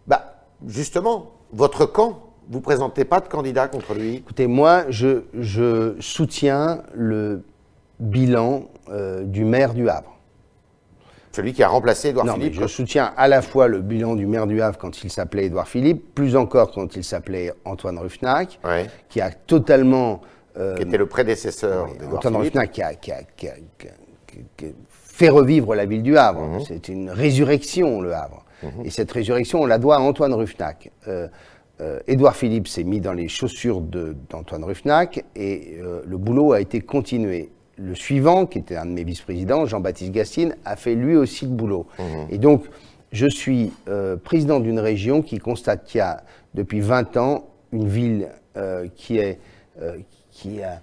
bah, 0.08 0.34
justement, 0.66 1.30
votre 1.52 1.86
camp, 1.86 2.18
vous 2.48 2.58
ne 2.58 2.64
présentez 2.64 3.04
pas 3.04 3.20
de 3.20 3.28
candidat 3.28 3.68
contre 3.68 3.94
lui 3.94 4.16
Écoutez, 4.16 4.48
moi, 4.48 4.84
je, 4.88 5.22
je 5.34 5.94
soutiens 6.00 6.82
le 6.92 7.44
bilan 8.00 8.64
euh, 8.90 9.22
du 9.22 9.44
maire 9.44 9.74
du 9.74 9.88
Havre. 9.88 10.10
Celui 11.30 11.52
qui 11.52 11.62
a 11.62 11.68
remplacé 11.68 12.08
Édouard 12.08 12.34
Philippe. 12.34 12.54
je 12.54 12.66
soutiens 12.66 13.12
à 13.16 13.28
la 13.28 13.42
fois 13.42 13.68
le 13.68 13.80
bilan 13.80 14.14
du 14.16 14.26
maire 14.26 14.48
du 14.48 14.60
Havre 14.60 14.78
quand 14.78 15.04
il 15.04 15.10
s'appelait 15.10 15.46
Édouard 15.46 15.68
Philippe, 15.68 16.14
plus 16.14 16.34
encore 16.36 16.72
quand 16.72 16.96
il 16.96 17.04
s'appelait 17.04 17.52
Antoine 17.64 17.98
Ruffnac, 17.98 18.58
qui 19.08 19.20
a 19.20 19.30
totalement. 19.30 20.20
Euh, 20.56 20.76
qui 20.76 20.82
était 20.82 20.98
le 20.98 21.06
prédécesseur 21.06 21.88
d'Édouard 21.92 22.18
Antoine 22.18 22.36
Ruffnac 22.36 22.70
qui 22.70 22.80
a, 22.80 22.92
fait 25.02 25.28
revivre 25.28 25.74
la 25.74 25.84
ville 25.84 26.02
du 26.02 26.16
Havre. 26.16 26.42
Mhm. 26.42 26.60
C'est 26.66 26.88
une 26.88 27.10
résurrection, 27.10 28.00
le 28.00 28.14
Havre. 28.14 28.44
Mhm. 28.62 28.84
Et 28.84 28.90
cette 28.90 29.10
résurrection, 29.10 29.62
on 29.62 29.66
la 29.66 29.78
doit 29.78 29.96
à 29.96 30.00
Antoine 30.00 30.32
Ruffnac. 30.32 30.92
Euh, 31.08 31.26
euh, 31.80 31.98
Édouard 32.06 32.36
Philippe 32.36 32.68
s'est 32.68 32.84
mis 32.84 33.00
dans 33.00 33.12
les 33.12 33.26
chaussures 33.26 33.80
d'Antoine 33.80 34.62
Ruffnac 34.62 35.24
et 35.34 35.76
le 36.06 36.16
boulot 36.18 36.52
a 36.52 36.60
été 36.60 36.80
continué 36.80 37.50
le 37.76 37.96
suivant, 37.96 38.46
qui 38.46 38.58
était 38.58 38.76
un 38.76 38.86
de 38.86 38.92
mes 38.92 39.02
vice-présidents, 39.02 39.66
Jean-Baptiste 39.66 40.12
Gastine, 40.12 40.54
a 40.64 40.76
fait 40.76 40.94
lui 40.94 41.16
aussi 41.16 41.46
le 41.46 41.50
boulot. 41.50 41.88
Mmh. 41.98 42.02
Et 42.30 42.38
donc, 42.38 42.66
je 43.10 43.26
suis 43.26 43.72
président 44.22 44.60
d'une 44.60 44.78
région 44.78 45.22
qui 45.22 45.38
constate 45.38 45.84
qu'il 45.84 45.98
y 45.98 46.02
a, 46.02 46.22
depuis 46.54 46.78
20 46.78 47.16
ans, 47.16 47.48
une 47.72 47.88
ville 47.88 48.28
qui, 48.94 49.18
est, 49.18 49.40
qui 50.34 50.62
a 50.62 50.80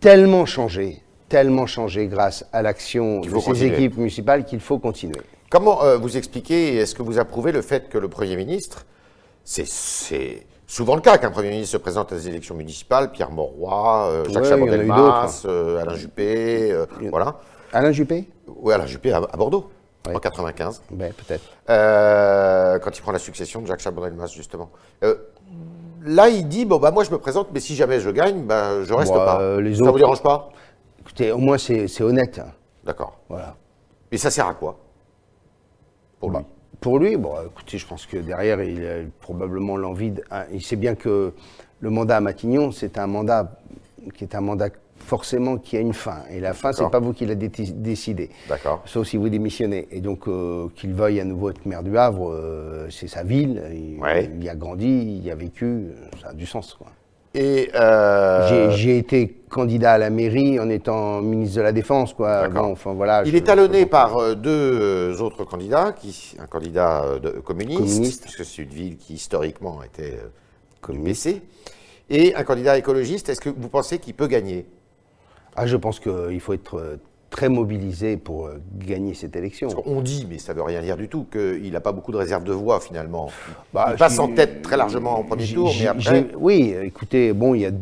tellement 0.00 0.46
changé, 0.46 1.02
tellement 1.28 1.66
changé 1.66 2.06
grâce 2.06 2.46
à 2.52 2.62
l'action 2.62 3.20
de 3.20 3.38
ces 3.40 3.64
équipes 3.64 3.98
municipales 3.98 4.44
qu'il 4.46 4.60
faut 4.60 4.78
continuer. 4.78 5.20
Comment 5.50 5.80
vous 5.98 6.16
expliquez, 6.16 6.76
est-ce 6.76 6.94
que 6.94 7.02
vous 7.02 7.18
approuvez 7.18 7.52
le 7.52 7.60
fait 7.60 7.88
que 7.88 7.98
le 7.98 8.08
Premier 8.08 8.36
ministre, 8.36 8.86
c'est 9.44 9.66
souvent 10.66 10.94
le 10.94 11.00
cas 11.00 11.18
qu'un 11.18 11.30
Premier 11.30 11.50
ministre 11.50 11.72
se 11.72 11.76
présente 11.76 12.12
à 12.12 12.16
des 12.16 12.28
élections 12.28 12.54
municipales, 12.54 13.10
Pierre 13.12 13.30
Mauroy, 13.30 14.08
euh, 14.08 14.24
Jacques 14.30 14.44
Chaban-Delmas, 14.44 15.42
euh, 15.44 15.82
Alain 15.82 15.94
Juppé, 15.94 16.72
euh, 16.72 16.86
voilà. 17.10 17.36
Alain 17.72 17.92
Juppé 17.92 18.28
Oui, 18.46 18.72
Alain 18.72 18.86
Juppé 18.86 19.12
à, 19.12 19.20
Bordeaux, 19.20 19.70
en 20.06 20.18
95. 20.18 20.82
Ben, 20.90 21.12
peut-être. 21.12 22.80
quand 22.82 22.98
il 22.98 23.02
prend 23.02 23.12
la 23.12 23.18
succession 23.18 23.60
de 23.62 23.66
Jacques 23.66 23.80
Chaban-Delmas, 23.80 24.32
justement. 24.34 24.70
Là, 26.04 26.28
il 26.28 26.46
dit 26.46 26.64
bon 26.64 26.78
bah 26.78 26.90
moi 26.90 27.02
je 27.04 27.10
me 27.10 27.18
présente, 27.18 27.48
mais 27.52 27.60
si 27.60 27.74
jamais 27.74 28.00
je 28.00 28.10
gagne, 28.10 28.42
bah, 28.44 28.84
je 28.84 28.92
reste 28.92 29.12
pas. 29.12 29.38
ça 29.38 29.60
ne 29.60 29.90
vous 29.90 29.98
dérange 29.98 30.22
pas 30.22 30.50
Écoutez, 31.00 31.32
au 31.32 31.38
moins 31.38 31.58
c'est 31.58 32.00
honnête. 32.02 32.40
D'accord. 32.84 33.18
Voilà. 33.28 33.56
Et 34.10 34.18
ça 34.18 34.30
sert 34.30 34.46
à 34.46 34.54
quoi? 34.54 34.78
Pour 36.20 36.30
lui 36.30 36.38
Pour 36.80 36.98
lui, 36.98 37.16
bon, 37.16 37.34
écoutez, 37.46 37.78
je 37.78 37.86
pense 37.86 38.06
que 38.06 38.16
derrière, 38.18 38.62
il 38.62 38.86
a 38.86 38.96
probablement 39.20 39.76
l'envie. 39.76 40.12
De, 40.12 40.22
hein, 40.30 40.44
il 40.52 40.62
sait 40.62 40.76
bien 40.76 40.94
que 40.94 41.34
le 41.80 41.90
mandat 41.90 42.18
à 42.18 42.20
Matignon, 42.20 42.70
c'est 42.72 42.96
un 42.98 43.06
mandat 43.06 43.58
qui 44.14 44.24
est 44.24 44.34
un 44.34 44.40
mandat 44.40 44.70
forcément 44.98 45.58
qui 45.58 45.76
a 45.76 45.80
une 45.80 45.92
fin. 45.92 46.22
Et 46.30 46.40
la 46.40 46.54
fin, 46.54 46.72
c'est 46.72 46.88
pas 46.90 46.98
vous 46.98 47.12
qui 47.12 47.26
l'avez 47.26 47.48
décidé. 47.48 48.30
D'accord. 48.48 48.82
Sauf 48.86 49.06
si 49.06 49.16
vous 49.16 49.28
démissionnez. 49.28 49.88
Et 49.90 50.00
donc, 50.00 50.26
euh, 50.28 50.68
qu'il 50.74 50.94
veuille 50.94 51.20
à 51.20 51.24
nouveau 51.24 51.50
être 51.50 51.64
maire 51.66 51.82
du 51.82 51.96
Havre, 51.96 52.30
euh, 52.30 52.88
c'est 52.90 53.08
sa 53.08 53.22
ville. 53.22 53.62
Il, 53.72 54.42
y 54.44 54.48
a 54.48 54.54
grandi, 54.54 54.86
il 55.18 55.24
y 55.24 55.30
a 55.30 55.34
vécu. 55.34 55.88
Ça 56.22 56.28
a 56.28 56.32
du 56.32 56.46
sens, 56.46 56.74
quoi. 56.74 56.88
Et 57.36 57.70
euh... 57.74 58.70
j'ai 58.70 58.96
été 58.96 59.40
candidat 59.50 59.94
à 59.94 59.98
la 59.98 60.08
mairie 60.08 60.60
en 60.60 60.70
étant 60.70 61.20
ministre 61.20 61.56
de 61.56 61.62
la 61.62 61.72
Défense, 61.72 62.14
quoi. 62.14 62.48
enfin, 62.54 62.92
voilà, 62.92 63.24
il 63.26 63.34
est 63.34 63.44
talonné 63.44 63.86
par 63.86 64.36
deux 64.36 65.20
autres 65.20 65.42
candidats, 65.42 65.92
qui, 65.92 66.36
un 66.38 66.46
candidat 66.46 67.04
communiste, 67.44 67.80
communiste, 67.80 68.22
puisque 68.22 68.44
c'est 68.44 68.62
une 68.62 68.68
ville 68.68 68.96
qui 68.96 69.14
historiquement 69.14 69.82
était 69.82 70.16
communiste, 70.80 71.28
et 72.08 72.36
un 72.36 72.44
candidat 72.44 72.78
écologiste. 72.78 73.28
Est-ce 73.28 73.40
que 73.40 73.50
vous 73.50 73.68
pensez 73.68 73.98
qu'il 73.98 74.14
peut 74.14 74.28
gagner? 74.28 74.64
Ah, 75.56 75.66
je 75.66 75.76
pense 75.76 76.00
qu'il 76.00 76.40
faut 76.40 76.52
être 76.52 76.78
euh, 76.78 76.96
très 77.30 77.48
mobilisé 77.48 78.16
pour 78.16 78.46
euh, 78.46 78.60
gagner 78.76 79.14
cette 79.14 79.36
élection. 79.36 79.68
On 79.86 80.00
dit, 80.00 80.26
mais 80.28 80.38
ça 80.38 80.52
ne 80.52 80.58
veut 80.58 80.64
rien 80.64 80.80
dire 80.82 80.96
du 80.96 81.08
tout, 81.08 81.26
qu'il 81.30 81.72
n'a 81.72 81.80
pas 81.80 81.92
beaucoup 81.92 82.12
de 82.12 82.16
réserve 82.16 82.44
de 82.44 82.52
voix 82.52 82.80
finalement. 82.80 83.30
Bah, 83.72 83.88
il 83.92 83.96
passe 83.96 84.18
en 84.18 84.28
tête 84.28 84.62
très 84.62 84.76
largement 84.76 85.18
en 85.18 85.22
premier 85.22 85.46
tour, 85.46 85.72
mais 85.78 85.86
après... 85.86 86.26
Oui, 86.36 86.74
écoutez, 86.82 87.32
bon, 87.32 87.54
il 87.54 87.60
y 87.62 87.66
a 87.66 87.72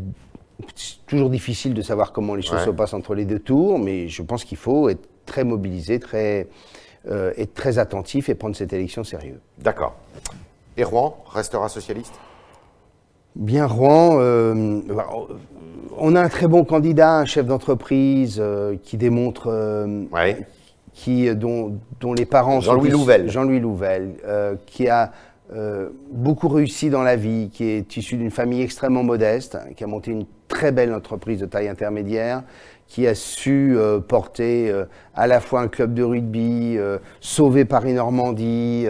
toujours 1.06 1.30
difficile 1.30 1.74
de 1.74 1.82
savoir 1.82 2.12
comment 2.12 2.34
les 2.34 2.42
choses 2.42 2.64
se 2.64 2.70
passent 2.70 2.94
entre 2.94 3.14
les 3.14 3.24
deux 3.24 3.38
tours, 3.38 3.78
mais 3.78 4.08
je 4.08 4.22
pense 4.22 4.44
qu'il 4.44 4.58
faut 4.58 4.88
être 4.88 5.08
très 5.26 5.44
mobilisé, 5.44 5.98
très, 5.98 6.48
euh, 7.08 7.32
être 7.36 7.54
très 7.54 7.78
attentif 7.78 8.28
et 8.28 8.34
prendre 8.34 8.56
cette 8.56 8.72
élection 8.72 9.04
sérieux. 9.04 9.40
D'accord. 9.58 9.94
Et 10.76 10.84
Rouen 10.84 11.16
restera 11.30 11.68
socialiste? 11.68 12.14
Bien, 13.34 13.66
Rouen, 13.66 14.16
bah, 14.88 15.06
on 15.98 16.16
a 16.16 16.22
un 16.22 16.28
très 16.28 16.48
bon 16.48 16.64
candidat, 16.64 17.18
un 17.18 17.24
chef 17.24 17.46
d'entreprise 17.46 18.38
euh, 18.40 18.76
qui 18.82 18.96
démontre, 18.96 19.48
euh, 19.48 20.04
qui, 20.92 21.34
dont, 21.34 21.78
les 22.16 22.26
parents 22.26 22.60
Jean-Louis 22.60 22.90
Louvel, 22.90 23.30
Jean-Louis 23.30 23.60
Louvel, 23.60 24.14
euh, 24.26 24.54
qui 24.66 24.88
a 24.88 25.12
beaucoup 26.10 26.48
réussi 26.48 26.88
dans 26.88 27.02
la 27.02 27.14
vie, 27.14 27.50
qui 27.52 27.64
est 27.64 27.94
issu 27.98 28.16
d'une 28.16 28.30
famille 28.30 28.62
extrêmement 28.62 29.02
modeste, 29.02 29.58
qui 29.76 29.84
a 29.84 29.86
monté 29.86 30.10
une 30.10 30.24
très 30.48 30.72
belle 30.72 30.94
entreprise 30.94 31.40
de 31.40 31.44
taille 31.44 31.68
intermédiaire, 31.68 32.42
qui 32.88 33.06
a 33.06 33.14
su 33.14 33.76
porter 34.08 34.72
à 35.14 35.26
la 35.26 35.40
fois 35.40 35.60
un 35.60 35.68
club 35.68 35.92
de 35.92 36.02
rugby, 36.02 36.78
sauver 37.20 37.66
Paris-Normandie, 37.66 38.86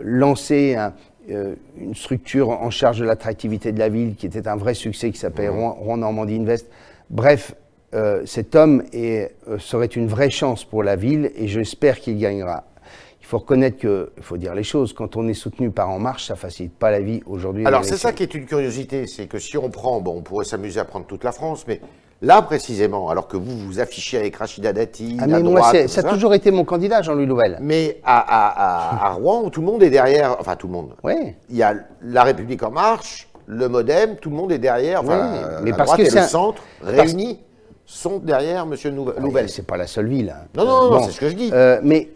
lancer 0.00 0.76
un, 0.76 0.86
euh, 0.86 0.90
une 1.28 1.94
structure 1.94 2.50
en 2.50 2.70
charge 2.70 3.00
de 3.00 3.04
l'attractivité 3.04 3.72
de 3.72 3.78
la 3.78 3.88
ville 3.88 4.14
qui 4.16 4.26
était 4.26 4.48
un 4.48 4.56
vrai 4.56 4.74
succès 4.74 5.10
qui 5.10 5.18
s'appelle 5.18 5.50
Rouen, 5.50 5.96
Normandie 5.96 6.36
Invest. 6.36 6.68
Bref, 7.10 7.54
euh, 7.94 8.22
cet 8.26 8.54
homme 8.54 8.82
est, 8.92 9.34
euh, 9.48 9.58
serait 9.58 9.86
une 9.86 10.08
vraie 10.08 10.30
chance 10.30 10.64
pour 10.64 10.82
la 10.82 10.96
ville 10.96 11.32
et 11.36 11.48
j'espère 11.48 12.00
qu'il 12.00 12.18
gagnera. 12.18 12.64
Il 13.20 13.26
faut 13.26 13.38
reconnaître 13.38 13.78
que, 13.78 14.10
il 14.16 14.22
faut 14.22 14.36
dire 14.36 14.54
les 14.54 14.62
choses, 14.62 14.92
quand 14.92 15.16
on 15.16 15.26
est 15.28 15.34
soutenu 15.34 15.70
par 15.70 15.90
En 15.90 15.98
Marche, 15.98 16.26
ça 16.26 16.36
facilite 16.36 16.74
pas 16.74 16.90
la 16.90 17.00
vie 17.00 17.22
aujourd'hui. 17.26 17.66
Alors 17.66 17.84
c'est 17.84 17.96
ça 17.96 18.12
qui 18.12 18.22
est 18.22 18.34
une 18.34 18.46
curiosité, 18.46 19.06
c'est 19.06 19.26
que 19.26 19.38
si 19.38 19.56
on 19.56 19.70
prend, 19.70 20.00
bon, 20.00 20.18
on 20.18 20.22
pourrait 20.22 20.44
s'amuser 20.44 20.80
à 20.80 20.84
prendre 20.84 21.06
toute 21.06 21.24
la 21.24 21.32
France, 21.32 21.64
mais 21.66 21.80
Là, 22.20 22.42
précisément, 22.42 23.10
alors 23.10 23.28
que 23.28 23.36
vous 23.36 23.56
vous 23.56 23.78
affichez 23.78 24.18
avec 24.18 24.36
Rachida 24.36 24.72
Dati, 24.72 25.18
ah, 25.20 25.26
mais 25.28 25.40
moi, 25.40 25.72
ça, 25.86 26.00
a 26.00 26.02
toujours 26.10 26.34
été 26.34 26.50
mon 26.50 26.64
candidat, 26.64 27.00
Jean-Louis 27.00 27.26
Louvel. 27.26 27.58
Mais 27.60 28.00
à, 28.04 29.12
Rouen, 29.18 29.42
où 29.44 29.50
tout 29.50 29.60
le 29.60 29.66
monde 29.66 29.82
est 29.84 29.90
derrière, 29.90 30.36
enfin 30.40 30.56
tout 30.56 30.66
le 30.66 30.72
monde. 30.72 30.90
Oui. 31.04 31.14
Il 31.48 31.56
y 31.56 31.62
a 31.62 31.74
La 32.02 32.24
République 32.24 32.62
en 32.64 32.72
marche, 32.72 33.28
le 33.46 33.68
MoDem, 33.68 34.16
tout 34.16 34.30
le 34.30 34.36
monde 34.36 34.50
est 34.50 34.58
derrière. 34.58 35.00
Enfin, 35.02 35.60
mais 35.62 35.72
parce 35.72 35.96
que 35.96 36.02
et 36.02 36.10
le 36.10 36.26
centre 36.26 36.62
réunis 36.82 37.38
sont 37.86 38.18
derrière 38.18 38.64
M. 38.64 38.74
Louvel. 39.20 39.48
C'est 39.48 39.66
pas 39.66 39.76
la 39.76 39.86
seule 39.86 40.08
ville. 40.08 40.34
Hein. 40.36 40.46
Non, 40.56 40.64
non, 40.64 40.90
non, 40.90 41.02
c'est 41.04 41.12
ce 41.12 41.20
que 41.20 41.28
je 41.28 41.36
dis. 41.36 41.50
Euh, 41.52 41.80
mais 41.82 42.08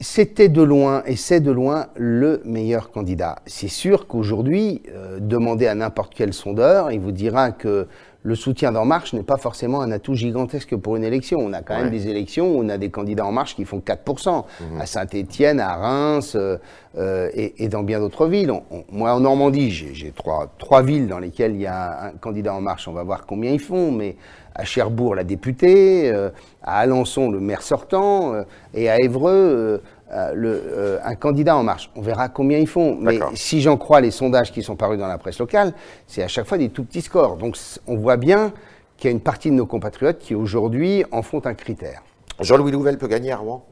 c'était 0.00 0.48
de 0.48 0.62
loin, 0.62 1.02
et 1.06 1.16
c'est 1.16 1.40
de 1.40 1.50
loin, 1.50 1.86
le 1.96 2.42
meilleur 2.44 2.90
candidat. 2.90 3.36
C'est 3.46 3.68
sûr 3.68 4.06
qu'aujourd'hui, 4.06 4.82
euh, 4.94 5.18
demandez 5.20 5.66
à 5.66 5.74
n'importe 5.74 6.12
quel 6.14 6.32
sondeur, 6.32 6.92
il 6.92 7.00
vous 7.00 7.12
dira 7.12 7.50
que 7.50 7.86
le 8.26 8.34
soutien 8.34 8.72
d'En 8.72 8.84
Marche 8.84 9.12
n'est 9.12 9.22
pas 9.22 9.36
forcément 9.36 9.80
un 9.80 9.92
atout 9.92 10.14
gigantesque 10.14 10.74
pour 10.74 10.96
une 10.96 11.04
élection. 11.04 11.38
On 11.38 11.52
a 11.52 11.62
quand 11.62 11.76
même 11.76 11.90
des 11.90 12.08
élections 12.08 12.56
où 12.56 12.64
on 12.64 12.68
a 12.68 12.76
des 12.76 12.90
candidats 12.90 13.24
En 13.24 13.30
Marche 13.30 13.54
qui 13.54 13.64
font 13.64 13.78
4%, 13.78 14.44
mhm. 14.60 14.80
à 14.80 14.86
Saint-Étienne, 14.86 15.60
à 15.60 15.76
Reims 15.76 16.34
euh, 16.34 16.58
euh, 16.98 17.30
et, 17.34 17.68
dans 17.68 17.84
bien 17.84 18.00
d'autres 18.00 18.26
villes. 18.26 18.52
moi, 18.90 19.14
en 19.14 19.20
Normandie, 19.20 19.70
j'ai 19.70 20.10
trois, 20.10 20.52
trois 20.58 20.82
villes 20.82 21.06
dans 21.06 21.20
lesquelles 21.20 21.54
il 21.54 21.60
y 21.60 21.66
a 21.66 22.06
un 22.06 22.10
candidat 22.20 22.52
En 22.52 22.60
Marche. 22.60 22.88
On 22.88 22.92
va 22.92 23.04
voir 23.04 23.26
combien 23.26 23.52
ils 23.52 23.60
font, 23.60 23.92
mais 23.92 24.16
à 24.56 24.64
Cherbourg, 24.64 25.14
la 25.14 25.22
députée, 25.22 26.10
euh, 26.10 26.30
à 26.64 26.80
Alençon, 26.80 27.30
le 27.30 27.38
maire 27.38 27.62
sortant, 27.62 28.34
et 28.74 28.90
à 28.90 28.98
Évreux, 28.98 29.80
euh, 30.12 30.32
le, 30.34 30.62
euh, 30.66 30.98
un 31.04 31.16
candidat 31.16 31.56
en 31.56 31.62
marche. 31.62 31.90
On 31.96 32.00
verra 32.00 32.28
combien 32.28 32.58
ils 32.58 32.68
font. 32.68 32.96
Mais 33.00 33.18
si 33.34 33.60
j'en 33.60 33.76
crois 33.76 34.00
les 34.00 34.10
sondages 34.10 34.52
qui 34.52 34.62
sont 34.62 34.76
parus 34.76 34.98
dans 34.98 35.08
la 35.08 35.18
presse 35.18 35.38
locale, 35.38 35.72
c'est 36.06 36.22
à 36.22 36.28
chaque 36.28 36.46
fois 36.46 36.58
des 36.58 36.68
tout 36.68 36.84
petits 36.84 37.02
scores. 37.02 37.36
Donc 37.36 37.56
on 37.86 37.96
voit 37.96 38.16
bien 38.16 38.52
qu'il 38.96 39.08
y 39.08 39.12
a 39.12 39.12
une 39.12 39.20
partie 39.20 39.50
de 39.50 39.56
nos 39.56 39.66
compatriotes 39.66 40.18
qui 40.18 40.34
aujourd'hui 40.34 41.04
en 41.10 41.22
font 41.22 41.42
un 41.44 41.54
critère. 41.54 42.02
Jean-Louis 42.40 42.70
Louvel 42.70 42.98
peut 42.98 43.08
gagner 43.08 43.32
à 43.32 43.38
Rouen 43.38 43.64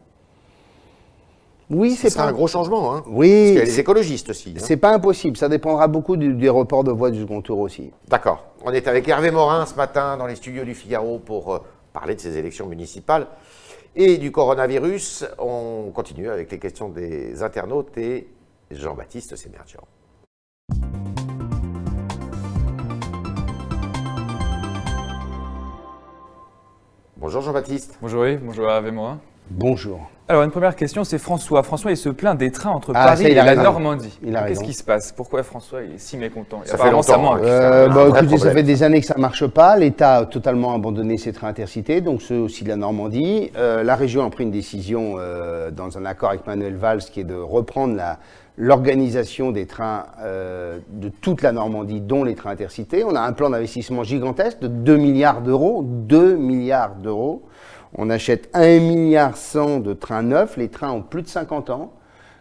oui, 1.71 1.93
c'est 1.93 2.15
pas 2.15 2.25
un 2.25 2.33
gros 2.33 2.47
changement. 2.47 2.95
Hein 2.95 3.05
oui. 3.07 3.55
Parce 3.55 3.57
y 3.57 3.61
a 3.61 3.65
les 3.65 3.81
écologistes 3.81 4.31
aussi. 4.31 4.51
Hein. 4.51 4.63
C'est 4.63 4.77
pas 4.77 4.93
impossible. 4.93 5.37
Ça 5.37 5.49
dépendra 5.49 5.89
beaucoup 5.89 6.17
du, 6.17 6.35
des 6.35 6.49
reports 6.49 6.85
de 6.85 6.93
voix 6.93 7.11
du 7.11 7.23
second 7.23 7.41
tour 7.41 7.59
aussi. 7.61 7.91
D'accord. 8.09 8.45
On 8.65 8.73
est 8.73 8.87
avec 8.87 9.09
Hervé 9.09 9.31
Morin 9.31 9.65
ce 9.65 9.75
matin 9.75 10.17
dans 10.17 10.27
les 10.27 10.37
studios 10.37 10.65
du 10.65 10.75
Figaro 10.75 11.19
pour 11.19 11.55
euh, 11.55 11.59
parler 11.93 12.15
de 12.15 12.21
ces 12.21 12.37
élections 12.37 12.67
municipales 12.67 13.27
et 13.97 14.19
du 14.19 14.33
coronavirus. 14.33 15.27
On 15.39 15.91
continue 15.95 16.29
avec 16.29 16.51
les 16.51 16.59
questions 16.59 16.89
des 16.89 17.43
internautes 17.43 17.97
et 17.99 18.29
Jean-Baptiste 18.71 19.37
Sémergian. 19.37 19.83
Bonjour 27.17 27.41
Jean-Baptiste. 27.41 27.99
Bonjour, 28.03 28.23
oui, 28.23 28.37
bonjour 28.37 28.69
Hervé 28.69 28.91
Morin. 28.91 29.21
Bonjour. 29.51 30.11
Alors, 30.27 30.43
une 30.43 30.51
première 30.51 30.75
question, 30.75 31.05
c'est 31.05 31.19
François. 31.19 31.63
François, 31.63 31.91
il 31.91 31.99
se 31.99 32.09
plaint 32.09 32.39
des 32.39 32.51
trains 32.51 32.71
entre 32.71 32.93
ah, 32.95 33.09
Paris 33.09 33.27
et 33.27 33.35
la 33.35 33.55
Normandie. 33.57 34.19
Qu'est-ce 34.23 34.65
qui 34.65 34.73
se 34.73 34.83
passe? 34.83 35.13
Pourquoi 35.13 35.43
François 35.43 35.83
est 35.83 35.99
si 35.99 36.17
mécontent? 36.17 36.63
Ça 36.65 36.79
fait. 36.79 36.89
Euh, 36.89 37.89
bah, 37.89 38.07
écoutez, 38.09 38.39
ça 38.39 38.51
fait 38.51 38.63
des 38.63 38.83
années 38.83 39.01
que 39.01 39.07
ça 39.07 39.17
ne 39.17 39.21
marche 39.21 39.47
pas. 39.47 39.77
L'État 39.77 40.17
a 40.17 40.25
totalement 40.25 40.75
abandonné 40.75 41.19
ses 41.19 41.35
trains 41.35 41.49
intercités, 41.49 42.01
donc 42.01 42.23
ceux 42.23 42.39
aussi 42.39 42.65
de 42.65 42.71
la 42.71 42.77
Normandie. 42.77 43.51
Euh, 43.57 43.83
la 43.83 43.97
région 43.97 44.25
a 44.25 44.31
pris 44.31 44.45
une 44.45 44.51
décision 44.51 45.17
euh, 45.19 45.71
dans 45.71 45.99
un 45.99 46.07
accord 46.07 46.31
avec 46.31 46.47
Manuel 46.47 46.77
Valls 46.77 47.03
qui 47.03 47.21
est 47.21 47.25
de 47.25 47.37
reprendre 47.37 48.01
l'organisation 48.57 49.51
des 49.51 49.67
trains 49.67 50.07
de 50.25 51.09
toute 51.21 51.43
la 51.43 51.53
Normandie, 51.53 52.01
dont 52.01 52.25
les 52.25 52.35
trains 52.35 52.53
intercités. 52.53 53.05
On 53.05 53.15
a 53.15 53.21
un 53.21 53.33
plan 53.33 53.51
d'investissement 53.51 54.05
gigantesque 54.05 54.61
de 54.61 54.69
2 54.69 54.97
milliards 54.97 55.43
d'euros. 55.43 55.83
2 55.85 56.37
milliards 56.37 56.95
d'euros 56.95 57.43
on 57.95 58.11
achète 58.11 58.49
1 58.55 58.81
milliard 58.81 59.35
de 59.81 59.93
trains 59.93 60.23
neufs. 60.23 60.57
Les 60.57 60.69
trains 60.69 60.91
ont 60.91 61.03
plus 61.03 61.23
de 61.23 61.29
50 61.29 61.71
ans. 61.71 61.93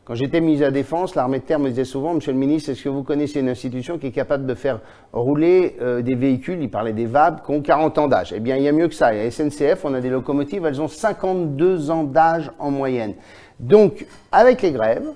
Quand 0.06 0.16
j'étais 0.16 0.42
ministre 0.42 0.66
à 0.66 0.68
la 0.68 0.72
Défense, 0.72 1.16
l'armée 1.16 1.40
de 1.40 1.46
terre 1.46 1.60
me 1.60 1.70
disait 1.70 1.86
souvent, 1.86 2.14
Monsieur 2.14 2.34
le 2.34 2.38
ministre, 2.38 2.70
est-ce 2.72 2.84
que 2.84 2.90
vous 2.90 3.04
connaissez 3.04 3.40
une 3.40 3.48
institution 3.48 3.98
qui 3.98 4.08
est 4.08 4.12
capable 4.12 4.46
de 4.46 4.54
faire 4.54 4.82
rouler 5.14 5.78
euh, 5.82 6.02
des 6.02 6.16
véhicules, 6.16 6.62
il 6.62 6.70
parlait 6.70 6.92
des 6.92 7.06
VAB, 7.06 7.46
qui 7.46 7.52
ont 7.52 7.62
40 7.62 7.98
ans 8.00 8.08
d'âge 8.10 8.34
Eh 8.36 8.42
bien, 8.42 8.58
il 8.58 8.64
y 8.64 8.68
a 8.68 8.74
mieux 8.74 8.90
que 8.90 8.96
ça. 8.96 9.14
Il 9.14 9.24
y 9.24 9.26
a 9.26 9.32
SNCF, 9.32 9.86
on 9.86 9.94
a 9.94 10.02
des 10.02 10.10
locomotives, 10.10 10.66
elles 10.66 10.82
ont 10.82 10.90
52 10.90 11.90
ans 11.90 12.04
d'âge 12.04 12.52
en 12.60 12.70
moyenne. 12.70 13.14
Donc, 13.62 14.06
avec 14.34 14.62
les 14.62 14.74
grèves, 14.74 15.08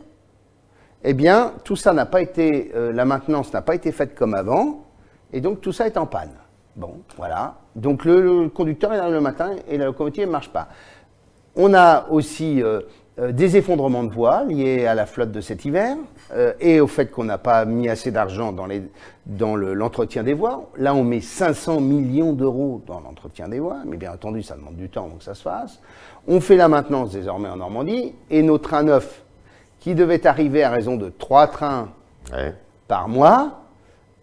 eh 1.03 1.13
bien, 1.13 1.53
tout 1.65 1.75
ça 1.75 1.91
n'a 1.91 2.05
pas 2.05 2.21
été, 2.21 2.71
euh, 2.73 2.93
la 2.93 3.03
maintenance 3.03 3.51
n'a 3.51 3.61
pas 3.61 3.75
été 3.75 3.91
faite 3.91 4.15
comme 4.15 4.33
avant, 4.33 4.85
et 5.33 5.41
donc 5.41 5.59
tout 5.59 5.73
ça 5.73 5.85
est 5.85 5.97
en 5.97 6.05
panne. 6.05 6.31
Bon, 6.77 7.01
voilà. 7.17 7.55
Donc 7.75 8.05
le, 8.05 8.49
conducteur 8.49 8.93
est 8.93 8.97
là 8.97 9.09
le 9.09 9.19
matin 9.19 9.49
et 9.67 9.79
la 9.79 9.85
locomotive 9.85 10.27
ne 10.27 10.31
marche 10.31 10.49
pas. 10.49 10.67
On 11.55 11.73
a 11.73 12.07
aussi 12.11 12.61
euh, 12.61 12.81
euh, 13.17 13.31
des 13.31 13.57
effondrements 13.57 14.03
de 14.03 14.13
voies 14.13 14.43
liés 14.43 14.85
à 14.85 14.93
la 14.93 15.07
flotte 15.07 15.31
de 15.31 15.41
cet 15.41 15.65
hiver 15.65 15.97
euh, 16.33 16.53
et 16.59 16.79
au 16.79 16.85
fait 16.85 17.07
qu'on 17.07 17.23
n'a 17.23 17.39
pas 17.39 17.65
mis 17.65 17.89
assez 17.89 18.11
d'argent 18.11 18.51
dans, 18.51 18.67
dans 19.25 19.55
l'entretien 19.55 20.21
des 20.21 20.35
voies. 20.35 20.69
Là, 20.77 20.93
on 20.93 21.03
met 21.03 21.19
500 21.19 21.81
millions 21.81 22.33
d'euros 22.33 22.83
dans 22.85 22.99
l'entretien 22.99 23.47
des 23.49 23.57
voies, 23.57 23.79
mais 23.87 23.97
bien 23.97 24.13
entendu, 24.13 24.43
ça 24.43 24.55
demande 24.55 24.75
du 24.75 24.87
temps 24.87 25.05
avant 25.05 25.15
que 25.15 25.23
ça 25.23 25.33
se 25.33 25.41
fasse. 25.41 25.81
On 26.27 26.39
fait 26.39 26.57
la 26.57 26.67
maintenance 26.67 27.11
désormais 27.11 27.49
en 27.49 27.57
Normandie 27.57 28.13
et 28.29 28.43
nos 28.43 28.59
trains 28.59 28.83
neufs 28.83 29.23
qui 29.79 29.95
devaient 29.95 30.27
arriver 30.27 30.63
à 30.63 30.69
raison 30.69 30.95
de 30.95 31.09
trois 31.09 31.47
trains 31.47 31.89
par 32.87 33.07
mois, 33.07 33.66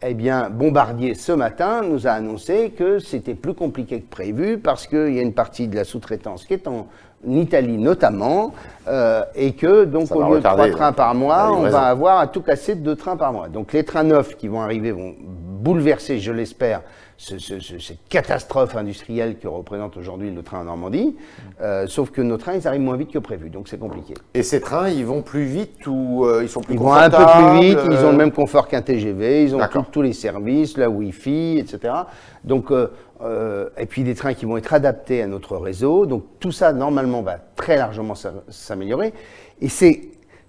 eh 0.07 0.15
bien, 0.15 0.51
Bombardier, 0.51 1.15
ce 1.15 1.33
matin, 1.33 1.83
nous 1.83 2.07
a 2.07 2.11
annoncé 2.11 2.71
que 2.71 2.99
c'était 2.99 3.35
plus 3.35 3.55
compliqué 3.55 4.01
que 4.01 4.09
prévu 4.09 4.59
parce 4.59 4.87
qu'il 4.87 5.15
y 5.15 5.19
a 5.19 5.23
une 5.23 5.33
partie 5.33 5.69
de 5.69 5.77
la 5.77 5.85
sous-traitance 5.85 6.45
qui 6.45 6.55
est 6.55 6.69
en 6.69 6.89
Italie 7.27 7.79
notamment, 7.79 8.53
euh, 8.87 9.23
et 9.35 9.53
que 9.53 9.85
donc 9.85 10.15
au 10.15 10.23
lieu 10.31 10.37
de 10.37 10.43
trois 10.43 10.69
trains 10.69 10.93
par 10.93 11.15
mois, 11.15 11.53
on 11.53 11.63
va 11.63 11.87
avoir 11.87 12.19
à 12.19 12.27
tout 12.27 12.43
casser 12.43 12.75
deux 12.75 12.97
trains 12.97 13.17
par 13.17 13.33
mois. 13.33 13.49
Donc 13.49 13.73
les 13.73 13.83
trains 13.83 14.05
neufs 14.05 14.37
qui 14.37 14.49
vont 14.49 14.61
arriver 14.61 14.93
vont 14.93 15.15
bouleverser, 15.19 16.19
je 16.19 16.33
l'espère, 16.33 16.83
cette 17.17 18.09
catastrophe 18.09 18.77
industrielle 18.77 19.39
que 19.39 19.49
représente 19.49 19.97
aujourd'hui 19.97 20.31
le 20.31 20.43
train 20.43 20.61
en 20.61 20.65
Normandie. 20.65 21.17
Euh, 21.61 21.87
sauf 21.87 22.11
que 22.11 22.21
nos 22.21 22.37
trains, 22.37 22.55
ils 22.55 22.67
arrivent 22.67 22.81
moins 22.83 22.97
vite 22.97 23.13
que 23.13 23.19
prévu, 23.19 23.51
donc 23.51 23.69
c'est 23.69 23.79
compliqué. 23.79 24.15
Et 24.35 24.43
ces 24.43 24.61
trains, 24.61 24.89
ils 24.89 25.07
vont 25.07 25.23
plus 25.23 25.45
vite 25.45 25.87
ou 25.87 26.25
euh, 26.25 26.43
ils 26.43 26.49
sont 26.49 26.61
plus 26.61 26.75
Ils 26.75 26.81
vont 26.81 26.93
un 26.93 27.11
peu 27.11 27.17
plus 27.17 27.61
vite, 27.61 27.79
ils 27.91 28.05
ont 28.05 28.11
le 28.11 28.17
même 28.17 28.33
confort 28.33 28.69
qu'un 28.69 28.83
TGV, 28.83 29.45
ils 29.45 29.55
ont 29.55 29.61
tous 29.91 30.03
les 30.03 30.13
services, 30.13 30.77
la 30.77 30.91
Wi-Fi, 30.91 31.59
etc. 31.59 31.95
Donc, 32.43 32.71
euh, 32.71 33.69
et 33.79 33.87
puis 33.87 34.03
des 34.03 34.15
trains 34.15 34.35
qui 34.35 34.45
vont 34.45 34.57
être 34.57 34.75
adaptés 34.75 35.23
à 35.23 35.27
notre 35.27 35.57
réseau. 35.57 36.07
Donc 36.07 36.25
tout 36.41 36.53
ça, 36.53 36.73
normalement, 36.73 37.23
va 37.23 37.39
très 37.57 37.77
largement 37.77 38.15
s'améliorer. 38.49 39.13
Et 39.61 39.69
c'est 39.69 40.03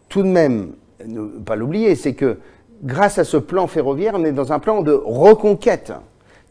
tout 0.10 0.24
de 0.24 0.28
même, 0.28 0.74
ne 1.06 1.26
pas 1.40 1.56
l'oublier, 1.56 1.96
c'est 1.96 2.14
que 2.14 2.38
grâce 2.84 3.18
à 3.18 3.24
ce 3.24 3.38
plan 3.38 3.68
ferroviaire, 3.68 4.14
on 4.16 4.26
est 4.26 4.32
dans 4.32 4.52
un 4.52 4.60
plan 4.60 4.82
de 4.82 4.92
reconquête. 4.92 5.94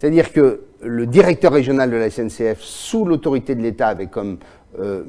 C'est-à-dire 0.04 0.34
que 0.34 0.60
le 0.82 1.06
directeur 1.06 1.50
régional 1.50 1.90
de 1.90 1.96
la 1.96 2.10
SNCF, 2.10 2.60
sous 2.60 3.06
l'autorité 3.06 3.54
de 3.54 3.62
l'État, 3.62 3.88
avait 3.88 4.08
comme, 4.08 4.36
euh, 4.78 5.04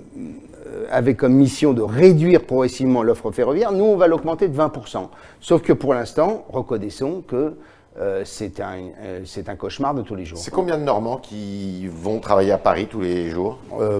avait 0.89 1.15
comme 1.15 1.33
mission 1.33 1.73
de 1.73 1.81
réduire 1.81 2.45
progressivement 2.45 3.03
l'offre 3.03 3.29
ferroviaire. 3.31 3.73
Nous, 3.73 3.83
on 3.83 3.97
va 3.97 4.07
l'augmenter 4.07 4.47
de 4.47 4.55
20%. 4.57 5.09
Sauf 5.41 5.63
que 5.63 5.73
pour 5.73 5.93
l'instant, 5.93 6.45
reconnaissons 6.47 7.21
que 7.27 7.55
euh, 7.99 8.21
c'est 8.23 8.61
un, 8.61 8.83
euh, 9.01 9.25
un, 9.45 9.55
cauchemar 9.57 9.95
de 9.95 10.01
tous 10.01 10.15
les 10.15 10.23
jours. 10.23 10.37
C'est 10.37 10.49
combien 10.49 10.77
de 10.77 10.83
Normands 10.83 11.17
qui 11.17 11.87
vont 11.87 12.21
travailler 12.21 12.53
à 12.53 12.57
Paris 12.57 12.87
tous 12.89 13.01
les 13.01 13.29
jours? 13.29 13.59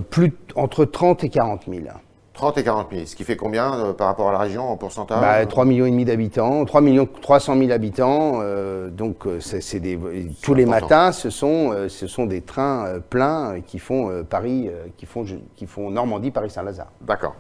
Plus, 0.10 0.32
Entre 0.56 0.86
30 0.86 1.26
et 1.26 1.30
40 1.30 1.64
000. 1.68 1.88
30 2.36 2.58
et 2.58 2.64
40 2.64 2.88
000, 2.92 3.06
ce 3.06 3.16
qui 3.16 3.24
fait 3.24 3.38
combien 3.38 3.74
euh, 3.74 3.94
par 3.94 4.08
rapport 4.08 4.30
à 4.30 4.34
la 4.34 4.40
région 4.40 4.70
en 4.70 4.78
pourcentage 4.78 5.22
bah, 5.22 5.46
3 5.46 5.66
millions 5.66 5.86
et 5.86 5.92
demi 5.92 6.06
d'habitants, 6.06 6.66
3 6.66 6.82
millions 6.82 7.08
300 7.22 7.58
000 7.58 7.72
habitants. 7.72 8.40
Euh, 8.42 8.90
donc 8.90 9.26
euh, 9.26 9.40
c'est 9.40 9.80
des 9.80 9.98
tous 10.42 10.54
les 10.54 10.66
matins, 10.66 11.12
ce 11.12 11.30
sont 11.30 11.74
ce 11.88 12.08
sont 12.08 12.26
des 12.26 12.42
trains 12.42 13.00
pleins 13.10 13.62
qui 13.66 13.80
font 13.80 14.24
Paris, 14.30 14.70
qui 14.98 15.06
font 15.06 15.26
qui 15.56 15.66
font 15.66 15.90
Normandie, 15.90 16.32
Paris 16.32 16.50
Saint-Lazare. 16.50 16.92
D'accord. 17.02 17.36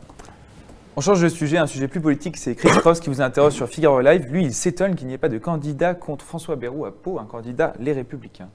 On 0.97 1.01
change 1.01 1.21
de 1.21 1.27
sujet, 1.27 1.57
un 1.57 1.67
sujet 1.67 1.89
plus 1.89 1.99
politique, 1.99 2.37
c'est 2.37 2.55
Chris 2.55 2.69
Cross 2.69 3.01
qui 3.01 3.09
vous 3.09 3.19
interroge 3.19 3.51
sur 3.51 3.67
Figaro 3.67 3.99
Live. 3.99 4.27
Lui, 4.31 4.45
il 4.45 4.53
s'étonne 4.53 4.95
qu'il 4.95 5.07
n'y 5.07 5.13
ait 5.13 5.17
pas 5.17 5.27
de 5.27 5.37
candidat 5.37 5.93
contre 5.93 6.23
François 6.23 6.55
Bayrou 6.55 6.85
à 6.85 6.91
Pau, 6.91 7.19
un 7.19 7.25
candidat 7.25 7.73
Les 7.79 7.91
Républicains. 7.91 8.47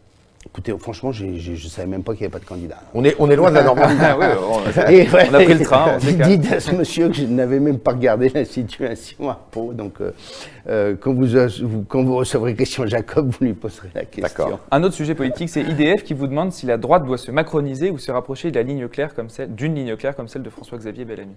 Écoutez, 0.47 0.73
franchement, 0.79 1.13
je 1.13 1.27
ne 1.27 1.57
savais 1.57 1.87
même 1.87 2.03
pas 2.03 2.13
qu'il 2.13 2.23
n'y 2.23 2.27
avait 2.27 2.33
pas 2.33 2.39
de 2.39 2.47
candidat. 2.47 2.79
On 2.95 3.05
est, 3.05 3.15
on 3.19 3.31
est 3.31 3.37
loin 3.37 3.51
de 3.51 3.57
la 3.57 3.63
Normandie. 3.63 3.95
Ah 4.01 4.17
on, 4.51 5.35
a 5.35 5.43
pris 5.43 5.55
le 5.55 5.65
train. 5.65 5.99
Dites 5.99 6.51
à 6.51 6.61
ce 6.61 6.75
monsieur 6.75 7.09
que 7.09 7.15
je 7.15 7.25
n'avais 7.25 7.61
même 7.61 7.79
pas 7.79 7.93
regardé 7.93 8.31
la 8.31 8.47
situation 8.47 9.29
à 9.29 9.39
Pau. 9.51 9.75
Donc, 9.75 10.01
euh, 10.01 10.13
euh, 10.67 10.97
quand, 10.99 11.13
vous, 11.13 11.85
quand 11.87 12.03
vous 12.05 12.17
recevrez 12.17 12.55
Christian 12.55 12.87
Jacob, 12.87 13.31
vous 13.31 13.45
lui 13.45 13.53
poserez 13.53 13.91
la 13.95 14.07
question. 14.07 14.59
Un 14.71 14.83
autre 14.83 14.95
sujet 14.95 15.15
politique, 15.15 15.51
c'est 15.51 15.61
IDF 15.63 16.05
qui 16.05 16.15
vous 16.15 16.27
demande 16.27 16.53
si 16.53 16.65
la 16.65 16.79
droite 16.79 17.05
doit 17.05 17.19
se 17.19 17.31
macroniser 17.31 17.91
ou 17.91 17.99
se 17.99 18.11
rapprocher 18.11 18.51
de 18.51 18.57
la 18.57 18.63
ligne 18.63 18.89
claire 18.89 19.15
comme 19.15 19.29
celle, 19.29 19.55
d'une 19.55 19.75
ligne 19.75 19.95
claire 19.97 20.17
comme 20.17 20.29
celle 20.29 20.43
de 20.43 20.51
François-Xavier 20.51 21.05
Bellamy. 21.05 21.37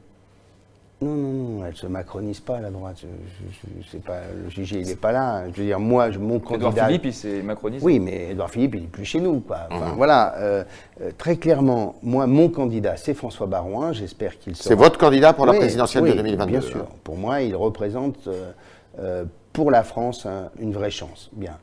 Non, 1.04 1.16
non, 1.16 1.34
non, 1.34 1.66
elle 1.66 1.72
ne 1.72 1.76
se 1.76 1.88
macronise 1.88 2.40
pas, 2.40 2.60
la 2.60 2.70
droite. 2.70 2.98
Je, 3.02 3.98
pas, 3.98 4.22
le 4.44 4.50
Gigi, 4.50 4.80
il 4.80 4.88
n'est 4.88 4.96
pas 4.96 5.12
là. 5.12 5.44
Je 5.52 5.62
veux 5.62 5.68
dire, 5.68 5.80
moi, 5.80 6.10
mon 6.18 6.40
candidat... 6.40 6.70
Edouard 6.70 6.88
Philippe, 6.88 7.06
il 7.06 7.14
s'est 7.14 7.42
macronisé. 7.42 7.86
Oui, 7.86 8.00
mais 8.00 8.32
Edouard 8.32 8.50
Philippe, 8.50 8.76
il 8.76 8.82
n'est 8.84 8.88
plus 8.88 9.06
chez 9.06 9.20
nous. 9.20 9.42
Quoi. 9.42 9.68
Mhm. 9.70 9.96
Voilà, 9.98 10.36
euh, 10.38 10.64
euh, 11.02 11.12
très 11.18 11.36
clairement, 11.36 11.96
moi, 12.04 12.26
mon 12.26 12.50
candidat, 12.50 12.96
c'est 12.96 13.14
François 13.14 13.48
Barouin. 13.48 13.92
J'espère 13.92 14.40
qu'il 14.40 14.56
sera... 14.56 14.70
C'est 14.70 14.76
votre 14.76 14.98
candidat 14.98 15.34
pour 15.34 15.46
la 15.46 15.54
présidentielle 15.54 16.06
de 16.06 16.14
2022 16.14 16.52
bien 16.52 16.62
sûr. 16.62 16.86
Pour 17.04 17.18
moi, 17.18 17.42
il 17.42 17.56
représente, 17.56 18.30
euh, 19.00 19.26
pour 19.52 19.72
la 19.72 19.84
France, 19.84 20.26
une 20.60 20.72
vraie 20.72 20.92
chance. 20.92 21.30
Bien. 21.34 21.58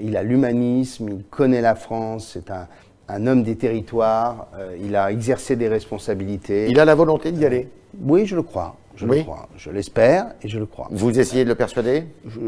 il 0.00 0.16
a 0.16 0.22
l'humanisme, 0.22 1.08
il 1.08 1.24
connaît 1.24 1.60
la 1.60 1.74
France, 1.74 2.30
c'est 2.32 2.50
un, 2.50 2.66
un 3.08 3.26
homme 3.26 3.42
des 3.42 3.56
territoires, 3.56 4.48
il 4.80 4.96
a 4.96 5.10
exercé 5.10 5.56
des 5.56 5.68
responsabilités. 5.68 6.68
Il 6.70 6.80
a 6.80 6.84
la 6.84 6.94
volonté 6.94 7.32
d'y 7.32 7.44
aller 7.44 7.68
oui, 8.00 8.26
je 8.26 8.36
le 8.36 8.42
crois. 8.42 8.76
Je 8.94 9.06
le 9.06 9.22
crois. 9.22 9.48
Je 9.56 9.70
l'espère 9.70 10.34
et 10.42 10.48
je 10.48 10.58
le 10.58 10.66
crois. 10.66 10.88
Vous 10.90 11.18
essayez 11.18 11.44
de 11.44 11.48
le 11.48 11.54
persuader? 11.54 12.04
Je, 12.26 12.40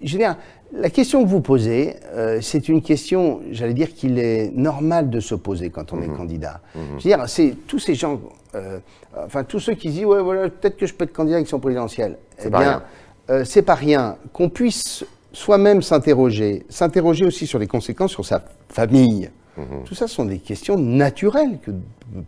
je 0.00 0.12
veux 0.12 0.18
dire, 0.18 0.36
la 0.72 0.90
question 0.90 1.22
que 1.22 1.28
vous 1.28 1.40
posez, 1.40 1.96
euh, 2.12 2.40
c'est 2.40 2.68
une 2.68 2.82
question, 2.82 3.40
j'allais 3.50 3.74
dire 3.74 3.94
qu'il 3.94 4.18
est 4.18 4.50
normal 4.54 5.10
de 5.10 5.20
se 5.20 5.34
poser 5.34 5.70
quand 5.70 5.92
on 5.92 6.00
est 6.00 6.08
mhm. 6.08 6.16
candidat. 6.16 6.60
Mhm. 6.74 6.82
Je 6.98 7.08
veux 7.08 7.16
dire, 7.16 7.28
c'est 7.28 7.54
tous 7.66 7.78
ces 7.78 7.94
gens, 7.94 8.20
euh, 8.54 8.78
enfin 9.24 9.44
tous 9.44 9.60
ceux 9.60 9.74
qui 9.74 9.90
disent, 9.90 10.06
ouais, 10.06 10.22
voilà, 10.22 10.48
peut-être 10.48 10.76
que 10.76 10.86
je 10.86 10.94
peux 10.94 11.04
être 11.04 11.12
candidat 11.12 11.36
à 11.36 11.38
l'élection 11.38 11.60
présidentielle. 11.60 12.16
C'est 12.38 12.48
eh 12.48 12.50
pas 12.50 12.58
rien. 12.58 12.82
Euh, 13.30 13.44
c'est 13.44 13.62
pas 13.62 13.74
rien. 13.74 14.16
Qu'on 14.32 14.48
puisse 14.48 15.04
soi-même 15.32 15.82
s'interroger, 15.82 16.64
s'interroger 16.70 17.26
aussi 17.26 17.46
sur 17.46 17.58
les 17.58 17.66
conséquences 17.66 18.12
sur 18.12 18.24
sa 18.24 18.42
famille, 18.70 19.30
Mhm. 19.58 19.84
Tout 19.84 19.94
ça 19.94 20.06
sont 20.06 20.24
des 20.24 20.38
questions 20.38 20.78
naturelles 20.78 21.58
que 21.60 21.72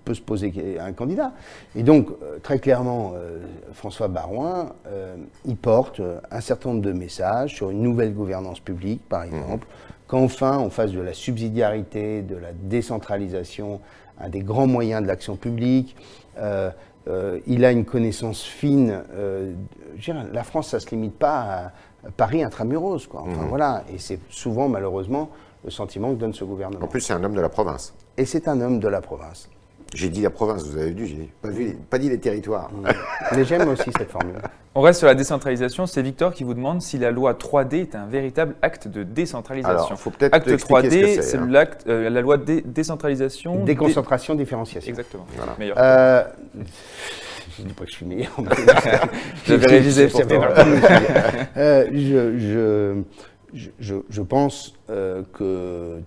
peut 0.05 0.15
se 0.15 0.21
poser 0.21 0.79
un 0.81 0.93
candidat. 0.93 1.33
Et 1.77 1.83
donc, 1.83 2.09
euh, 2.11 2.39
très 2.43 2.59
clairement, 2.59 3.13
euh, 3.15 3.39
François 3.73 4.09
Barouin, 4.09 4.73
euh, 4.89 5.17
il 5.47 5.57
porte 5.57 6.03
un 6.31 6.41
certain 6.41 6.71
nombre 6.71 6.83
de 6.83 6.93
messages 6.93 7.55
sur 7.55 7.71
une 7.71 7.83
nouvelle 7.83 8.13
gouvernance 8.13 8.61
publique, 8.61 9.03
par 9.09 9.25
mhm. 9.27 9.35
exemple, 9.35 9.67
qu'enfin 10.09 10.59
on 10.59 10.71
fasse 10.71 10.93
de 10.93 11.01
la 11.01 11.15
subsidiarité, 11.15 12.23
de 12.23 12.37
la 12.37 12.53
décentralisation, 12.53 13.81
un 14.21 14.29
des 14.29 14.41
grands 14.41 14.67
moyens 14.67 15.03
de 15.03 15.07
l'action 15.07 15.37
publique. 15.37 15.97
il 17.47 17.65
a 17.65 17.73
une 17.73 17.85
connaissance 17.85 18.43
fine. 18.43 19.03
la 20.33 20.45
France, 20.45 20.69
ça 20.69 20.77
ne 20.77 20.83
se 20.83 20.91
limite 20.91 21.15
pas 21.15 21.73
à 22.07 22.11
Paris 22.17 22.43
intramuros. 22.43 23.07
Quoi. 23.07 23.23
Enfin, 23.23 23.43
mhm. 23.43 23.49
voilà. 23.49 23.85
Et 23.95 23.99
c'est 23.99 24.19
souvent, 24.31 24.69
malheureusement, 24.69 25.31
le 25.65 25.71
sentiment 25.71 26.13
que 26.15 26.19
donne 26.19 26.33
ce 26.33 26.45
gouvernement. 26.45 26.85
En 26.85 26.89
plus, 26.89 27.01
c'est 27.01 27.13
un 27.13 27.23
homme 27.23 27.35
de 27.35 27.41
la 27.41 27.49
province. 27.49 27.95
Et 28.17 28.25
c'est 28.25 28.49
un 28.49 28.61
homme 28.61 28.81
de 28.81 28.89
la 28.89 29.01
province. 29.01 29.49
J'ai 29.95 30.09
dit 30.09 30.23
la 30.23 30.31
province, 30.31 30.65
vous 30.65 30.79
avez 30.79 30.93
vu, 30.93 31.07
j'ai 31.07 31.29
pas, 31.43 31.49
pas 31.89 31.99
dit 31.99 32.09
les 32.09 32.19
territoires. 32.19 32.71
Mm. 32.73 32.89
Mais 33.37 33.45
j'aime 33.45 33.69
aussi 33.69 33.91
cette 33.99 34.11
formule. 34.11 34.37
On 34.75 34.83
reste 34.83 35.01
sur 35.01 35.09
la 35.09 35.17
décentralisation. 35.17 35.87
C'est 35.87 36.01
Victor 36.01 36.33
qui 36.33 36.45
vous 36.45 36.55
demande 36.55 36.81
si 36.81 36.97
la 36.97 37.11
loi 37.11 37.33
3D 37.33 37.81
est 37.81 37.95
un 37.97 38.07
véritable 38.07 38.55
acte 38.63 38.87
de 38.87 39.03
décentralisation. 39.03 39.87
Alors, 39.87 39.99
faut 39.99 40.11
peut-être 40.11 40.33
Acte 40.33 40.49
3D, 40.49 41.21
c'est 41.23 41.39
hein. 41.39 41.67
euh, 41.89 42.09
la 42.09 42.21
loi 42.21 42.37
de 42.37 42.63
décentralisation. 42.65 43.65
Déconcentration, 43.65 44.37
différenciation. 44.37 44.91
Exactement. 44.91 45.27
Meilleur. 45.59 45.77
Euh, 45.77 46.23
je 47.57 47.63
ne 47.63 47.69
dis 47.69 47.75
pas 47.75 47.85
que 47.85 47.91
je 47.91 47.97
suis 47.97 48.07
meilleur. 48.07 48.31
J'avais 49.45 49.67
révisé 49.67 50.07
pour 50.07 50.25
toi. 50.25 50.55
Euh, 51.57 51.87
je, 51.93 52.39
je, 52.39 53.03
je, 53.53 54.23
pense 54.23 54.75
euh, 54.91 55.23
que 55.33 56.01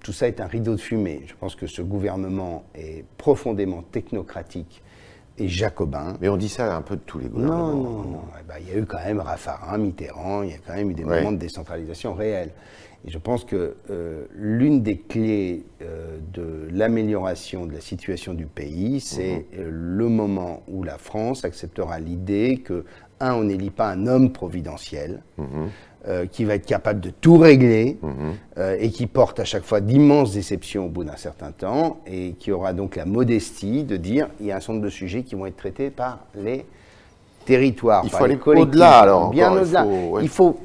tout 0.00 0.12
ça 0.12 0.28
est 0.28 0.40
un 0.40 0.46
rideau 0.46 0.72
de 0.72 0.80
fumée. 0.80 1.22
Je 1.26 1.34
pense 1.34 1.54
que 1.54 1.66
ce 1.66 1.82
gouvernement 1.82 2.64
est 2.74 3.04
profondément 3.18 3.82
technocratique 3.82 4.82
et 5.38 5.48
jacobin. 5.48 6.16
Mais 6.20 6.28
on 6.28 6.36
dit 6.36 6.48
ça 6.48 6.76
un 6.76 6.82
peu 6.82 6.96
de 6.96 7.00
tous 7.00 7.18
les 7.18 7.28
gouvernements. 7.28 7.72
Non, 7.72 7.82
non, 7.82 8.10
non. 8.10 8.22
Eh 8.38 8.46
ben, 8.46 8.54
il 8.60 8.68
y 8.68 8.72
a 8.72 8.78
eu 8.78 8.86
quand 8.86 9.02
même 9.04 9.20
Raffarin, 9.20 9.78
Mitterrand, 9.78 10.42
il 10.42 10.50
y 10.50 10.54
a 10.54 10.58
quand 10.58 10.74
même 10.74 10.90
eu 10.90 10.94
des 10.94 11.04
moments 11.04 11.32
de 11.32 11.38
décentralisation 11.38 12.14
réelle. 12.14 12.50
Et 13.04 13.10
je 13.10 13.18
pense 13.18 13.44
que 13.44 13.76
euh, 13.90 14.26
l'une 14.34 14.82
des 14.82 14.96
clés 14.96 15.64
euh, 15.82 16.18
de 16.32 16.68
l'amélioration 16.70 17.66
de 17.66 17.72
la 17.72 17.80
situation 17.80 18.32
du 18.32 18.46
pays, 18.46 19.00
c'est 19.00 19.46
mhm. 19.52 19.68
le 19.68 20.08
moment 20.08 20.62
où 20.68 20.84
la 20.84 20.98
France 20.98 21.44
acceptera 21.44 21.98
l'idée 21.98 22.58
que, 22.64 22.84
un, 23.18 23.34
on 23.34 23.44
n'élit 23.44 23.70
pas 23.70 23.88
un 23.88 24.06
homme 24.06 24.32
providentiel, 24.32 25.22
mhm. 25.36 25.68
Euh, 26.08 26.26
qui 26.26 26.44
va 26.44 26.56
être 26.56 26.66
capable 26.66 26.98
de 26.98 27.10
tout 27.10 27.38
régler 27.38 27.96
mhm. 28.02 28.12
euh, 28.58 28.76
et 28.80 28.90
qui 28.90 29.06
porte 29.06 29.38
à 29.38 29.44
chaque 29.44 29.62
fois 29.62 29.80
d'immenses 29.80 30.32
déceptions 30.32 30.86
au 30.86 30.88
bout 30.88 31.04
d'un 31.04 31.14
certain 31.14 31.52
temps 31.52 32.00
et 32.08 32.32
qui 32.40 32.50
aura 32.50 32.72
donc 32.72 32.96
la 32.96 33.04
modestie 33.04 33.84
de 33.84 33.96
dire 33.96 34.26
il 34.40 34.46
y 34.46 34.50
a 34.50 34.56
un 34.56 34.58
certain 34.58 34.72
nombre 34.72 34.86
de 34.86 34.90
sujets 34.90 35.22
qui 35.22 35.36
vont 35.36 35.46
être 35.46 35.56
traités 35.56 35.90
par 35.90 36.18
les 36.34 36.66
territoires. 37.44 38.02
Il 38.04 38.10
faut 38.10 38.24
aller 38.24 38.36
au-delà 38.44 38.98
alors. 38.98 39.30
Bien 39.30 39.52
au-delà. 39.52 39.86
Il, 40.20 40.28
faut 40.28 40.58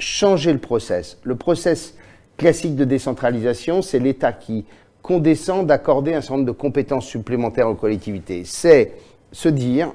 changer 0.00 0.52
le 0.52 0.58
process. 0.58 1.16
Le 1.22 1.36
process 1.36 1.94
classique 2.36 2.74
de 2.74 2.84
décentralisation, 2.84 3.82
c'est 3.82 4.00
l'État 4.00 4.32
qui 4.32 4.64
condescend 5.00 5.64
d'accorder 5.64 6.12
un 6.12 6.22
certain 6.22 6.38
nombre 6.38 6.46
de 6.46 6.58
compétences 6.58 7.06
supplémentaires 7.06 7.68
aux 7.68 7.76
collectivités. 7.76 8.42
C'est 8.44 8.94
se 9.30 9.48
dire, 9.48 9.92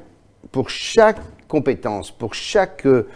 pour 0.54 0.70
chaque 0.70 1.20
compétence, 1.50 2.10
pour 2.10 2.34
chaque 2.34 2.86
euh, 2.86 3.08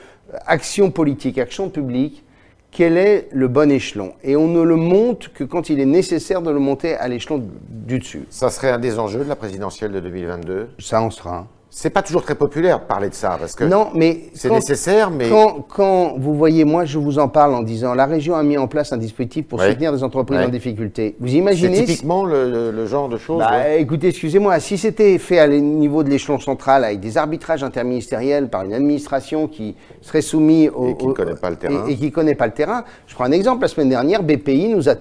action 0.45 0.91
politique, 0.91 1.37
action 1.37 1.69
publique, 1.69 2.23
quel 2.71 2.97
est 2.97 3.27
le 3.31 3.47
bon 3.47 3.69
échelon? 3.69 4.13
Et 4.23 4.35
on 4.35 4.47
ne 4.47 4.61
le 4.61 4.77
monte 4.77 5.29
que 5.29 5.43
quand 5.43 5.69
il 5.69 5.79
est 5.79 5.85
nécessaire 5.85 6.41
de 6.41 6.51
le 6.51 6.59
monter 6.59 6.95
à 6.95 7.07
l'échelon 7.07 7.43
du 7.69 7.99
dessus. 7.99 8.25
Ça 8.29 8.49
serait 8.49 8.71
un 8.71 8.79
des 8.79 8.97
enjeux 8.97 9.23
de 9.23 9.29
la 9.29 9.35
présidentielle 9.35 9.91
de 9.91 9.99
2022 9.99 10.69
Ça 10.79 11.01
en 11.01 11.11
sera 11.11 11.37
un. 11.39 11.47
C'est 11.73 11.89
pas 11.89 12.01
toujours 12.01 12.23
très 12.23 12.35
populaire 12.35 12.81
de 12.81 12.83
parler 12.83 13.07
de 13.07 13.13
ça 13.13 13.37
parce 13.39 13.55
que 13.55 13.63
non, 13.63 13.91
mais 13.95 14.23
c'est 14.33 14.49
nécessaire. 14.49 15.09
Mais 15.09 15.29
quand, 15.29 15.65
quand, 15.69 16.15
vous 16.17 16.35
voyez, 16.35 16.65
moi, 16.65 16.83
je 16.83 16.97
vous 16.97 17.17
en 17.17 17.29
parle 17.29 17.55
en 17.55 17.63
disant 17.63 17.93
la 17.93 18.05
région 18.05 18.35
a 18.35 18.43
mis 18.43 18.57
en 18.57 18.67
place 18.67 18.91
un 18.91 18.97
dispositif 18.97 19.47
pour 19.47 19.61
soutenir 19.61 19.93
des 19.93 20.03
entreprises 20.03 20.37
en 20.37 20.49
difficulté. 20.49 21.15
Vous 21.21 21.33
imaginez 21.33 21.77
C'est 21.77 21.85
typiquement 21.85 22.25
le, 22.25 22.85
genre 22.87 23.07
de 23.07 23.17
choses. 23.17 23.39
Bah, 23.39 23.69
Écoutez, 23.69 24.09
excusez-moi, 24.09 24.59
si 24.59 24.77
c'était 24.77 25.17
fait 25.17 25.39
à 25.39 25.47
niveau 25.47 26.03
de 26.03 26.09
l'échelon 26.09 26.39
central 26.39 26.83
avec 26.83 26.99
des 26.99 27.17
arbitrages 27.17 27.63
interministériels 27.63 28.49
par 28.49 28.63
une 28.63 28.73
administration 28.73 29.47
qui 29.47 29.77
serait 30.01 30.21
soumise 30.21 30.71
au 30.75 30.89
et 30.89 30.97
qui 30.97 31.07
ne 31.07 31.13
connaît 31.13 31.35
pas 31.35 31.51
le 31.51 31.55
terrain 31.55 31.87
et, 31.87 31.95
qui 31.95 32.11
connaît 32.11 32.35
pas 32.35 32.47
le 32.47 32.53
terrain, 32.53 32.83
je 33.07 33.15
prends 33.15 33.23
un 33.23 33.31
exemple. 33.31 33.61
La 33.61 33.69
semaine 33.69 33.89
dernière, 33.89 34.23
BPI 34.23 34.67
nous 34.67 34.89
a 34.89 34.95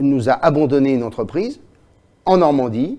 nous 0.00 0.28
a 0.28 0.32
abandonné 0.32 0.94
une 0.94 1.04
entreprise 1.04 1.60
en 2.24 2.38
Normandie, 2.38 2.98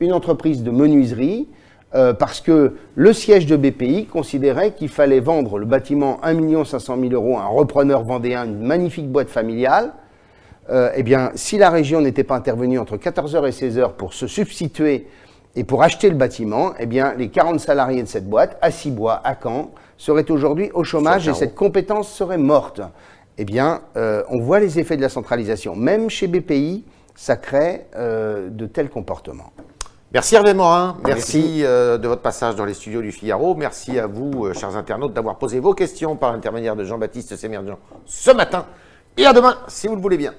une 0.00 0.14
entreprise 0.14 0.62
de 0.62 0.70
menuiserie 0.70 1.46
euh, 1.94 2.12
parce 2.12 2.40
que 2.40 2.74
le 2.96 3.12
siège 3.12 3.46
de 3.46 3.56
BPI 3.56 4.06
considérait 4.06 4.72
qu'il 4.72 4.88
fallait 4.88 5.20
vendre 5.20 5.58
le 5.58 5.64
bâtiment 5.64 6.18
1 6.24 6.64
500 6.64 6.98
000 6.98 7.12
euros 7.12 7.38
à 7.38 7.42
un 7.42 7.46
repreneur 7.46 8.02
vendéen, 8.02 8.44
une 8.44 8.62
magnifique 8.66 9.08
boîte 9.08 9.28
familiale. 9.28 9.92
Euh, 10.70 10.90
eh 10.96 11.04
bien, 11.04 11.30
si 11.36 11.56
la 11.56 11.70
région 11.70 12.00
n'était 12.00 12.24
pas 12.24 12.34
intervenue 12.34 12.80
entre 12.80 12.96
14h 12.96 13.46
et 13.46 13.50
16h 13.50 13.92
pour 13.92 14.12
se 14.12 14.26
substituer 14.26 15.06
et 15.54 15.62
pour 15.62 15.84
acheter 15.84 16.08
le 16.08 16.16
bâtiment, 16.16 16.72
eh 16.80 16.86
bien, 16.86 17.14
les 17.16 17.28
40 17.28 17.60
salariés 17.60 18.02
de 18.02 18.08
cette 18.08 18.28
boîte, 18.28 18.58
à 18.60 18.72
Cibois, 18.72 19.20
à 19.22 19.36
Caen, 19.40 19.70
seraient 19.96 20.28
aujourd'hui 20.32 20.70
au 20.74 20.82
chômage 20.82 21.28
et 21.28 21.34
cette 21.34 21.54
compétence 21.54 22.10
serait 22.12 22.38
morte. 22.38 22.80
Eh 23.38 23.44
bien, 23.44 23.82
euh, 23.96 24.24
on 24.30 24.40
voit 24.40 24.58
les 24.58 24.80
effets 24.80 24.96
de 24.96 25.02
la 25.02 25.08
centralisation. 25.08 25.76
Même 25.76 26.10
chez 26.10 26.26
BPI, 26.26 26.84
ça 27.14 27.36
crée 27.36 27.86
de 27.96 28.66
tels 28.66 28.90
comportements. 28.90 29.52
Merci 30.14 30.36
Hervé 30.36 30.54
Morin, 30.54 30.96
merci, 31.04 31.64
euh, 31.64 31.98
de 31.98 32.06
votre 32.06 32.22
passage 32.22 32.54
dans 32.54 32.64
les 32.64 32.74
studios 32.74 33.02
du 33.02 33.10
Figaro. 33.10 33.56
Merci 33.56 33.98
à 33.98 34.06
vous, 34.06 34.46
euh, 34.46 34.54
chers 34.54 34.76
internautes, 34.76 35.12
d'avoir 35.12 35.38
posé 35.38 35.58
vos 35.58 35.74
questions 35.74 36.14
par 36.14 36.32
l'intermédiaire 36.32 36.76
de 36.76 36.84
Jean-Baptiste 36.84 37.34
Sémerdian 37.34 37.80
ce 38.06 38.30
matin. 38.30 38.64
Et 39.16 39.26
à 39.26 39.32
demain, 39.32 39.56
si 39.66 39.88
vous 39.88 39.96
le 39.96 40.00
voulez 40.00 40.16
bien. 40.16 40.32